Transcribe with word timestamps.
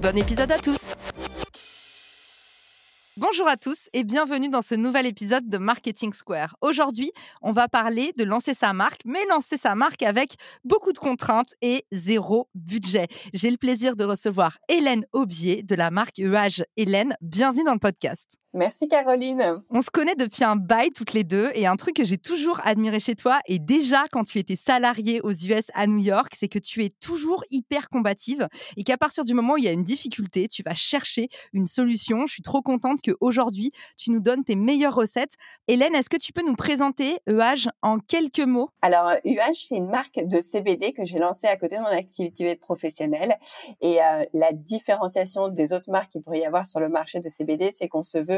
Bon 0.00 0.16
épisode 0.16 0.52
à 0.52 0.58
tous 0.58 0.94
Bonjour 3.16 3.48
à 3.48 3.56
tous 3.56 3.88
et 3.92 4.04
bienvenue 4.04 4.48
dans 4.48 4.62
ce 4.62 4.76
nouvel 4.76 5.04
épisode 5.06 5.48
de 5.48 5.58
Marketing 5.58 6.12
Square. 6.12 6.54
Aujourd'hui, 6.60 7.10
on 7.42 7.50
va 7.50 7.66
parler 7.66 8.12
de 8.16 8.22
lancer 8.22 8.54
sa 8.54 8.72
marque, 8.72 9.00
mais 9.04 9.24
lancer 9.28 9.56
sa 9.56 9.74
marque 9.74 10.04
avec 10.04 10.34
beaucoup 10.62 10.92
de 10.92 10.98
contraintes 10.98 11.52
et 11.60 11.84
zéro 11.90 12.48
budget. 12.54 13.08
J'ai 13.34 13.50
le 13.50 13.56
plaisir 13.56 13.96
de 13.96 14.04
recevoir 14.04 14.58
Hélène 14.68 15.04
Aubier 15.12 15.64
de 15.64 15.74
la 15.74 15.90
marque 15.90 16.20
EH. 16.20 16.62
Hélène, 16.76 17.16
bienvenue 17.20 17.64
dans 17.64 17.72
le 17.72 17.80
podcast. 17.80 18.38
Merci 18.54 18.88
Caroline. 18.88 19.62
On 19.68 19.82
se 19.82 19.90
connaît 19.90 20.14
depuis 20.14 20.42
un 20.42 20.56
bail 20.56 20.90
toutes 20.90 21.12
les 21.12 21.22
deux 21.22 21.50
et 21.54 21.66
un 21.66 21.76
truc 21.76 21.96
que 21.96 22.04
j'ai 22.04 22.16
toujours 22.16 22.60
admiré 22.64 22.98
chez 22.98 23.14
toi 23.14 23.40
et 23.46 23.58
déjà 23.58 24.04
quand 24.10 24.24
tu 24.24 24.38
étais 24.38 24.56
salariée 24.56 25.20
aux 25.20 25.32
US 25.32 25.70
à 25.74 25.86
New 25.86 25.98
York, 25.98 26.32
c'est 26.34 26.48
que 26.48 26.58
tu 26.58 26.82
es 26.82 26.88
toujours 26.88 27.44
hyper 27.50 27.90
combative 27.90 28.48
et 28.78 28.84
qu'à 28.84 28.96
partir 28.96 29.24
du 29.24 29.34
moment 29.34 29.54
où 29.54 29.56
il 29.58 29.64
y 29.64 29.68
a 29.68 29.72
une 29.72 29.84
difficulté, 29.84 30.48
tu 30.48 30.62
vas 30.62 30.74
chercher 30.74 31.28
une 31.52 31.66
solution. 31.66 32.26
Je 32.26 32.32
suis 32.32 32.42
trop 32.42 32.62
contente 32.62 33.00
qu'aujourd'hui, 33.04 33.70
tu 33.98 34.10
nous 34.10 34.20
donnes 34.20 34.44
tes 34.44 34.56
meilleures 34.56 34.94
recettes. 34.94 35.34
Hélène, 35.66 35.94
est-ce 35.94 36.08
que 36.08 36.16
tu 36.16 36.32
peux 36.32 36.42
nous 36.42 36.56
présenter 36.56 37.18
EH 37.26 37.68
en 37.82 37.98
quelques 37.98 38.40
mots? 38.40 38.70
Alors 38.80 39.12
EH, 39.24 39.68
c'est 39.68 39.76
une 39.76 39.90
marque 39.90 40.20
de 40.24 40.40
CBD 40.40 40.94
que 40.94 41.04
j'ai 41.04 41.18
lancée 41.18 41.48
à 41.48 41.56
côté 41.56 41.76
de 41.76 41.82
mon 41.82 41.88
activité 41.88 42.56
professionnelle 42.56 43.36
et 43.82 44.02
euh, 44.02 44.24
la 44.32 44.52
différenciation 44.52 45.48
des 45.48 45.74
autres 45.74 45.90
marques 45.90 46.12
qu'il 46.12 46.22
pourrait 46.22 46.40
y 46.40 46.46
avoir 46.46 46.66
sur 46.66 46.80
le 46.80 46.88
marché 46.88 47.20
de 47.20 47.28
CBD, 47.28 47.70
c'est 47.72 47.88
qu'on 47.88 48.02
se 48.02 48.16
veut 48.16 48.37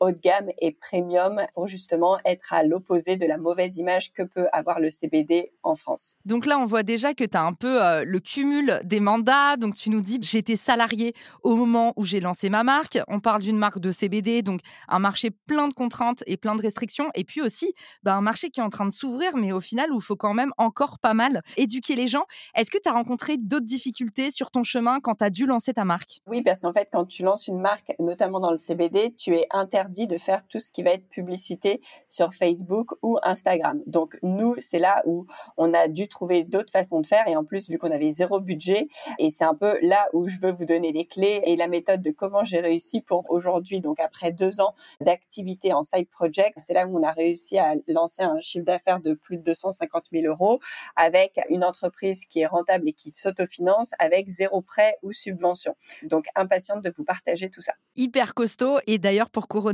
haut 0.00 0.12
de 0.12 0.20
gamme 0.20 0.48
et 0.60 0.72
premium 0.72 1.42
pour 1.54 1.68
justement 1.68 2.18
être 2.24 2.52
à 2.52 2.62
l'opposé 2.62 3.16
de 3.16 3.26
la 3.26 3.38
mauvaise 3.38 3.78
image 3.78 4.12
que 4.12 4.22
peut 4.22 4.48
avoir 4.52 4.80
le 4.80 4.90
CBD 4.90 5.52
en 5.62 5.74
France. 5.74 6.16
Donc 6.24 6.46
là, 6.46 6.58
on 6.58 6.66
voit 6.66 6.82
déjà 6.82 7.14
que 7.14 7.24
tu 7.24 7.36
as 7.36 7.44
un 7.44 7.52
peu 7.52 7.82
euh, 7.82 8.04
le 8.04 8.20
cumul 8.20 8.80
des 8.84 9.00
mandats. 9.00 9.56
Donc 9.56 9.74
tu 9.74 9.90
nous 9.90 10.00
dis, 10.00 10.18
j'étais 10.22 10.56
salarié 10.56 11.14
au 11.42 11.56
moment 11.56 11.92
où 11.96 12.04
j'ai 12.04 12.20
lancé 12.20 12.50
ma 12.50 12.64
marque. 12.64 12.98
On 13.08 13.20
parle 13.20 13.42
d'une 13.42 13.58
marque 13.58 13.78
de 13.78 13.90
CBD, 13.90 14.42
donc 14.42 14.60
un 14.88 14.98
marché 14.98 15.30
plein 15.30 15.68
de 15.68 15.74
contraintes 15.74 16.22
et 16.26 16.36
plein 16.36 16.54
de 16.54 16.62
restrictions. 16.62 17.10
Et 17.14 17.24
puis 17.24 17.40
aussi, 17.40 17.74
bah, 18.02 18.14
un 18.14 18.20
marché 18.20 18.50
qui 18.50 18.60
est 18.60 18.62
en 18.62 18.68
train 18.68 18.86
de 18.86 18.92
s'ouvrir, 18.92 19.36
mais 19.36 19.52
au 19.52 19.60
final, 19.60 19.92
où 19.92 19.98
il 19.98 20.02
faut 20.02 20.16
quand 20.16 20.34
même 20.34 20.52
encore 20.58 20.98
pas 20.98 21.14
mal 21.14 21.42
éduquer 21.56 21.96
les 21.96 22.06
gens. 22.06 22.24
Est-ce 22.54 22.70
que 22.70 22.78
tu 22.78 22.88
as 22.88 22.92
rencontré 22.92 23.36
d'autres 23.36 23.66
difficultés 23.66 24.30
sur 24.30 24.50
ton 24.50 24.62
chemin 24.62 25.00
quand 25.00 25.16
tu 25.16 25.24
as 25.24 25.30
dû 25.30 25.46
lancer 25.46 25.72
ta 25.74 25.84
marque? 25.84 26.20
Oui, 26.26 26.42
parce 26.42 26.60
qu'en 26.60 26.72
fait, 26.72 26.88
quand 26.90 27.04
tu 27.04 27.22
lances 27.22 27.48
une 27.48 27.60
marque, 27.60 27.92
notamment 27.98 28.40
dans 28.40 28.50
le 28.50 28.56
CBD, 28.56 29.14
tu 29.14 29.34
es 29.36 29.46
interdit 29.84 30.06
de 30.06 30.18
faire 30.18 30.46
tout 30.46 30.58
ce 30.58 30.70
qui 30.70 30.82
va 30.82 30.92
être 30.92 31.06
publicité 31.08 31.80
sur 32.08 32.32
Facebook 32.32 32.92
ou 33.02 33.18
Instagram. 33.22 33.82
Donc 33.86 34.18
nous, 34.22 34.54
c'est 34.58 34.78
là 34.78 35.02
où 35.04 35.26
on 35.56 35.74
a 35.74 35.88
dû 35.88 36.08
trouver 36.08 36.44
d'autres 36.44 36.72
façons 36.72 37.00
de 37.00 37.06
faire 37.06 37.26
et 37.28 37.36
en 37.36 37.44
plus 37.44 37.68
vu 37.68 37.78
qu'on 37.78 37.90
avait 37.90 38.12
zéro 38.12 38.40
budget 38.40 38.88
et 39.18 39.30
c'est 39.30 39.44
un 39.44 39.54
peu 39.54 39.78
là 39.82 40.08
où 40.12 40.28
je 40.28 40.40
veux 40.40 40.52
vous 40.52 40.64
donner 40.64 40.92
les 40.92 41.06
clés 41.06 41.42
et 41.44 41.56
la 41.56 41.68
méthode 41.68 42.00
de 42.00 42.10
comment 42.10 42.44
j'ai 42.44 42.60
réussi 42.60 43.00
pour 43.00 43.24
aujourd'hui. 43.28 43.80
Donc 43.80 44.00
après 44.00 44.32
deux 44.32 44.60
ans 44.60 44.74
d'activité 45.00 45.72
en 45.72 45.82
side 45.82 46.08
project, 46.08 46.56
c'est 46.58 46.74
là 46.74 46.86
où 46.86 46.98
on 46.98 47.02
a 47.02 47.12
réussi 47.12 47.58
à 47.58 47.74
lancer 47.88 48.22
un 48.22 48.40
chiffre 48.40 48.64
d'affaires 48.64 49.00
de 49.00 49.12
plus 49.12 49.36
de 49.36 49.42
250 49.42 50.04
000 50.12 50.26
euros 50.26 50.60
avec 50.96 51.40
une 51.50 51.64
entreprise 51.64 52.24
qui 52.26 52.40
est 52.40 52.46
rentable 52.46 52.88
et 52.88 52.92
qui 52.92 53.10
s'autofinance 53.10 53.90
avec 53.98 54.28
zéro 54.28 54.62
prêt 54.62 54.96
ou 55.02 55.12
subvention. 55.12 55.76
Donc 56.02 56.26
impatiente 56.34 56.82
de 56.82 56.92
vous 56.96 57.04
partager 57.04 57.50
tout 57.50 57.60
ça. 57.60 57.74
Hyper 57.96 58.34
costaud 58.34 58.78
et 58.86 58.98
d'ailleurs 58.98 59.30
pour 59.30 59.48
couronner 59.48 59.73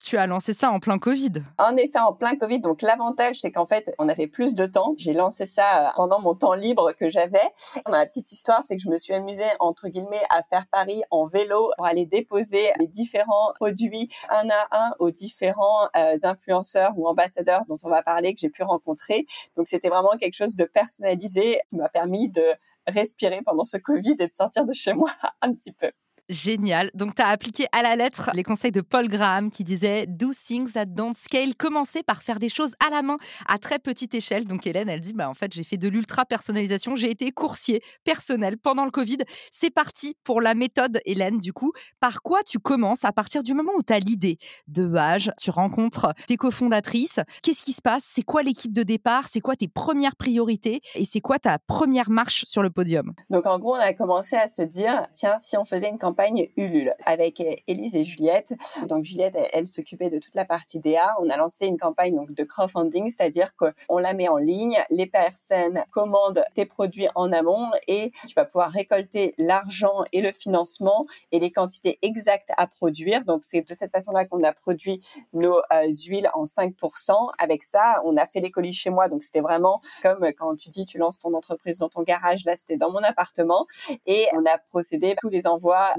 tu 0.00 0.16
as 0.16 0.26
lancé 0.26 0.52
ça 0.52 0.70
en 0.70 0.80
plein 0.80 0.98
Covid. 0.98 1.32
En 1.58 1.76
effet, 1.76 1.98
en 1.98 2.12
plein 2.12 2.36
Covid. 2.36 2.60
Donc 2.60 2.82
l'avantage, 2.82 3.40
c'est 3.40 3.50
qu'en 3.50 3.66
fait, 3.66 3.92
on 3.98 4.08
avait 4.08 4.26
plus 4.26 4.54
de 4.54 4.66
temps. 4.66 4.94
J'ai 4.96 5.12
lancé 5.12 5.46
ça 5.46 5.88
euh, 5.88 5.90
pendant 5.96 6.20
mon 6.20 6.34
temps 6.34 6.54
libre 6.54 6.92
que 6.92 7.08
j'avais. 7.08 7.42
La 7.88 8.06
petite 8.06 8.32
histoire, 8.32 8.62
c'est 8.62 8.76
que 8.76 8.82
je 8.82 8.88
me 8.88 8.98
suis 8.98 9.14
amusée, 9.14 9.44
entre 9.60 9.88
guillemets, 9.88 10.22
à 10.30 10.42
faire 10.42 10.66
Paris 10.66 11.02
en 11.10 11.26
vélo 11.26 11.72
pour 11.76 11.86
aller 11.86 12.06
déposer 12.06 12.70
les 12.78 12.86
différents 12.86 13.52
produits 13.54 14.08
un 14.28 14.48
à 14.50 14.68
un 14.70 14.92
aux 14.98 15.10
différents 15.10 15.88
euh, 15.96 16.16
influenceurs 16.22 16.92
ou 16.96 17.06
ambassadeurs 17.06 17.64
dont 17.68 17.78
on 17.84 17.88
va 17.88 18.02
parler 18.02 18.34
que 18.34 18.40
j'ai 18.40 18.50
pu 18.50 18.62
rencontrer. 18.62 19.26
Donc 19.56 19.68
c'était 19.68 19.88
vraiment 19.88 20.16
quelque 20.18 20.34
chose 20.34 20.56
de 20.56 20.64
personnalisé 20.64 21.60
qui 21.68 21.76
m'a 21.76 21.88
permis 21.88 22.28
de 22.28 22.44
respirer 22.86 23.42
pendant 23.42 23.64
ce 23.64 23.76
Covid 23.76 24.16
et 24.18 24.26
de 24.26 24.34
sortir 24.34 24.64
de 24.64 24.72
chez 24.72 24.92
moi 24.92 25.10
un 25.42 25.52
petit 25.52 25.72
peu. 25.72 25.90
Génial. 26.32 26.90
Donc, 26.94 27.14
tu 27.14 27.20
as 27.20 27.28
appliqué 27.28 27.66
à 27.72 27.82
la 27.82 27.94
lettre 27.94 28.30
les 28.32 28.42
conseils 28.42 28.72
de 28.72 28.80
Paul 28.80 29.06
Graham 29.06 29.50
qui 29.50 29.64
disait 29.64 30.06
Do 30.06 30.30
things 30.32 30.72
that 30.72 30.86
don't 30.86 31.12
scale. 31.12 31.54
Commencez 31.54 32.02
par 32.02 32.22
faire 32.22 32.38
des 32.38 32.48
choses 32.48 32.74
à 32.84 32.88
la 32.88 33.02
main, 33.02 33.18
à 33.46 33.58
très 33.58 33.78
petite 33.78 34.14
échelle. 34.14 34.46
Donc, 34.46 34.66
Hélène, 34.66 34.88
elle 34.88 35.00
dit 35.00 35.12
bah, 35.12 35.28
En 35.28 35.34
fait, 35.34 35.52
j'ai 35.52 35.62
fait 35.62 35.76
de 35.76 35.88
l'ultra 35.88 36.24
personnalisation. 36.24 36.96
J'ai 36.96 37.10
été 37.10 37.30
coursier 37.32 37.82
personnel 38.04 38.56
pendant 38.56 38.86
le 38.86 38.90
Covid. 38.90 39.18
C'est 39.50 39.68
parti 39.68 40.16
pour 40.24 40.40
la 40.40 40.54
méthode, 40.54 41.00
Hélène. 41.04 41.38
Du 41.38 41.52
coup, 41.52 41.72
par 42.00 42.22
quoi 42.22 42.42
tu 42.42 42.58
commences 42.58 43.04
à 43.04 43.12
partir 43.12 43.42
du 43.42 43.52
moment 43.52 43.72
où 43.76 43.82
tu 43.82 43.92
as 43.92 43.98
l'idée 43.98 44.38
de 44.68 44.94
âge 44.94 45.30
Tu 45.38 45.50
rencontres 45.50 46.14
tes 46.26 46.38
cofondatrices. 46.38 47.20
Qu'est-ce 47.42 47.60
qui 47.60 47.72
se 47.72 47.82
passe? 47.82 48.04
C'est 48.06 48.22
quoi 48.22 48.42
l'équipe 48.42 48.72
de 48.72 48.84
départ? 48.84 49.28
C'est 49.30 49.40
quoi 49.40 49.54
tes 49.54 49.68
premières 49.68 50.16
priorités? 50.16 50.80
Et 50.94 51.04
c'est 51.04 51.20
quoi 51.20 51.38
ta 51.38 51.58
première 51.58 52.08
marche 52.08 52.46
sur 52.46 52.62
le 52.62 52.70
podium? 52.70 53.12
Donc, 53.28 53.44
en 53.44 53.58
gros, 53.58 53.76
on 53.76 53.80
a 53.80 53.92
commencé 53.92 54.34
à 54.36 54.48
se 54.48 54.62
dire 54.62 55.06
Tiens, 55.12 55.36
si 55.38 55.58
on 55.58 55.66
faisait 55.66 55.90
une 55.90 55.98
campagne 55.98 56.21
campagne 56.22 56.48
Ulule 56.56 56.94
avec 57.04 57.42
Élise 57.66 57.96
et 57.96 58.04
Juliette. 58.04 58.54
Donc 58.86 59.04
Juliette, 59.04 59.36
elle, 59.52 59.66
s'occupait 59.66 60.10
de 60.10 60.18
toute 60.18 60.34
la 60.34 60.44
partie 60.44 60.78
DA. 60.78 61.14
On 61.20 61.28
a 61.30 61.36
lancé 61.36 61.66
une 61.66 61.78
campagne 61.78 62.14
donc 62.14 62.32
de 62.32 62.44
crowdfunding, 62.44 63.10
c'est-à-dire 63.10 63.56
qu'on 63.56 63.98
la 63.98 64.14
met 64.14 64.28
en 64.28 64.36
ligne, 64.36 64.78
les 64.90 65.06
personnes 65.06 65.82
commandent 65.90 66.44
tes 66.54 66.66
produits 66.66 67.08
en 67.14 67.32
amont 67.32 67.70
et 67.88 68.12
tu 68.26 68.34
vas 68.34 68.44
pouvoir 68.44 68.70
récolter 68.70 69.34
l'argent 69.36 70.04
et 70.12 70.20
le 70.20 70.30
financement 70.30 71.06
et 71.32 71.40
les 71.40 71.50
quantités 71.50 71.98
exactes 72.02 72.52
à 72.56 72.66
produire. 72.66 73.24
Donc 73.24 73.42
c'est 73.44 73.66
de 73.66 73.74
cette 73.74 73.90
façon-là 73.90 74.24
qu'on 74.24 74.42
a 74.44 74.52
produit 74.52 75.00
nos 75.32 75.58
euh, 75.72 75.92
huiles 76.06 76.30
en 76.34 76.44
5%. 76.44 77.12
Avec 77.38 77.62
ça, 77.62 78.00
on 78.04 78.16
a 78.16 78.26
fait 78.26 78.40
les 78.40 78.50
colis 78.50 78.72
chez 78.72 78.90
moi. 78.90 79.08
Donc 79.08 79.22
c'était 79.22 79.40
vraiment 79.40 79.80
comme 80.02 80.30
quand 80.38 80.54
tu 80.56 80.70
dis 80.70 80.84
tu 80.84 80.98
lances 80.98 81.18
ton 81.18 81.34
entreprise 81.34 81.78
dans 81.78 81.88
ton 81.88 82.02
garage. 82.02 82.44
Là, 82.44 82.56
c'était 82.56 82.76
dans 82.76 82.90
mon 82.90 83.02
appartement 83.02 83.66
et 84.06 84.26
on 84.34 84.44
a 84.44 84.58
procédé 84.68 85.16
tous 85.20 85.28
les 85.28 85.46
envois 85.46 85.92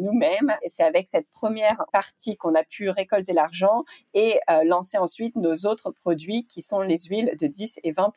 Et 0.62 0.70
c'est 0.70 0.84
avec 0.84 1.08
cette 1.08 1.30
première 1.32 1.86
partie 1.92 2.38
qu'on 2.38 2.56
a 2.56 2.64
pu 2.64 2.90
récolter 2.90 3.34
l'argent 3.34 3.84
et 4.14 4.40
euh, 4.50 4.64
lancer 4.64 4.98
ensuite 4.98 5.36
nos 5.36 5.56
autres 5.66 5.92
produits 5.92 6.46
qui 6.48 6.62
sont 6.62 6.82
les 6.82 6.98
huiles 7.10 7.36
de 7.40 7.48
10 7.48 7.80
et 7.84 7.92
20 7.92 8.14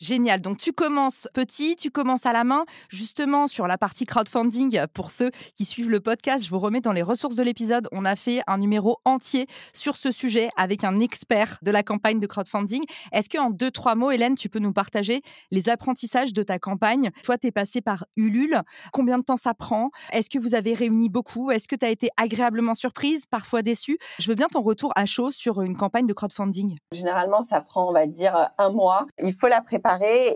Génial. 0.00 0.40
Donc 0.40 0.58
tu 0.58 0.72
commences 0.72 1.28
petit, 1.34 1.76
tu 1.76 1.90
commences 1.90 2.26
à 2.26 2.32
la 2.32 2.42
main. 2.42 2.64
Justement, 2.88 3.46
sur 3.46 3.68
la 3.68 3.78
partie 3.78 4.04
crowdfunding, 4.04 4.86
pour 4.92 5.12
ceux 5.12 5.30
qui 5.54 5.64
suivent 5.64 5.90
le 5.90 6.00
podcast, 6.00 6.44
je 6.44 6.50
vous 6.50 6.58
remets 6.58 6.80
dans 6.80 6.92
les 6.92 7.02
ressources 7.02 7.36
de 7.36 7.42
l'épisode. 7.44 7.88
On 7.92 8.04
a 8.04 8.16
fait 8.16 8.40
un 8.48 8.58
numéro 8.58 8.98
entier 9.04 9.46
sur 9.72 9.96
ce 9.96 10.10
sujet 10.10 10.50
avec 10.56 10.82
un 10.82 10.98
expert 10.98 11.58
de 11.62 11.70
la 11.70 11.84
campagne 11.84 12.18
de 12.18 12.26
crowdfunding. 12.26 12.82
Est-ce 13.12 13.28
qu'en 13.28 13.50
deux, 13.50 13.70
trois 13.70 13.94
mots, 13.94 14.10
Hélène, 14.10 14.34
tu 14.34 14.48
peux 14.48 14.58
nous 14.58 14.72
partager 14.72 15.22
les 15.52 15.68
apprentissages 15.68 16.32
de 16.32 16.42
ta 16.42 16.58
campagne? 16.58 17.10
Toi, 17.22 17.38
tu 17.38 17.46
es 17.46 17.52
passé 17.52 17.80
par 17.80 18.04
Ulule. 18.16 18.62
Combien 18.92 19.18
de 19.18 19.24
temps 19.24 19.36
ça 19.36 19.54
prend? 19.54 19.90
Est-ce 20.10 20.28
que 20.28 20.40
vous 20.40 20.56
avez 20.56 20.74
réuni 20.74 21.08
beaucoup? 21.08 21.52
Est-ce 21.52 21.68
que 21.68 21.76
tu 21.76 21.86
as 21.86 21.90
été 21.90 22.08
agréablement 22.16 22.74
surprise, 22.74 23.26
parfois 23.30 23.62
déçue? 23.62 23.98
Je 24.18 24.28
veux 24.28 24.34
bien 24.34 24.48
ton 24.48 24.60
retour 24.60 24.92
à 24.96 25.06
chaud 25.06 25.30
sur 25.30 25.62
une 25.62 25.76
campagne 25.76 26.06
de 26.06 26.12
crowdfunding. 26.12 26.76
Généralement, 26.92 27.42
ça 27.42 27.60
prend, 27.60 27.88
on 27.88 27.92
va 27.92 28.08
dire, 28.08 28.50
un 28.58 28.70
mois. 28.70 29.06
Il 29.22 29.32
faut 29.32 29.46
la 29.46 29.60
préparer 29.60 29.83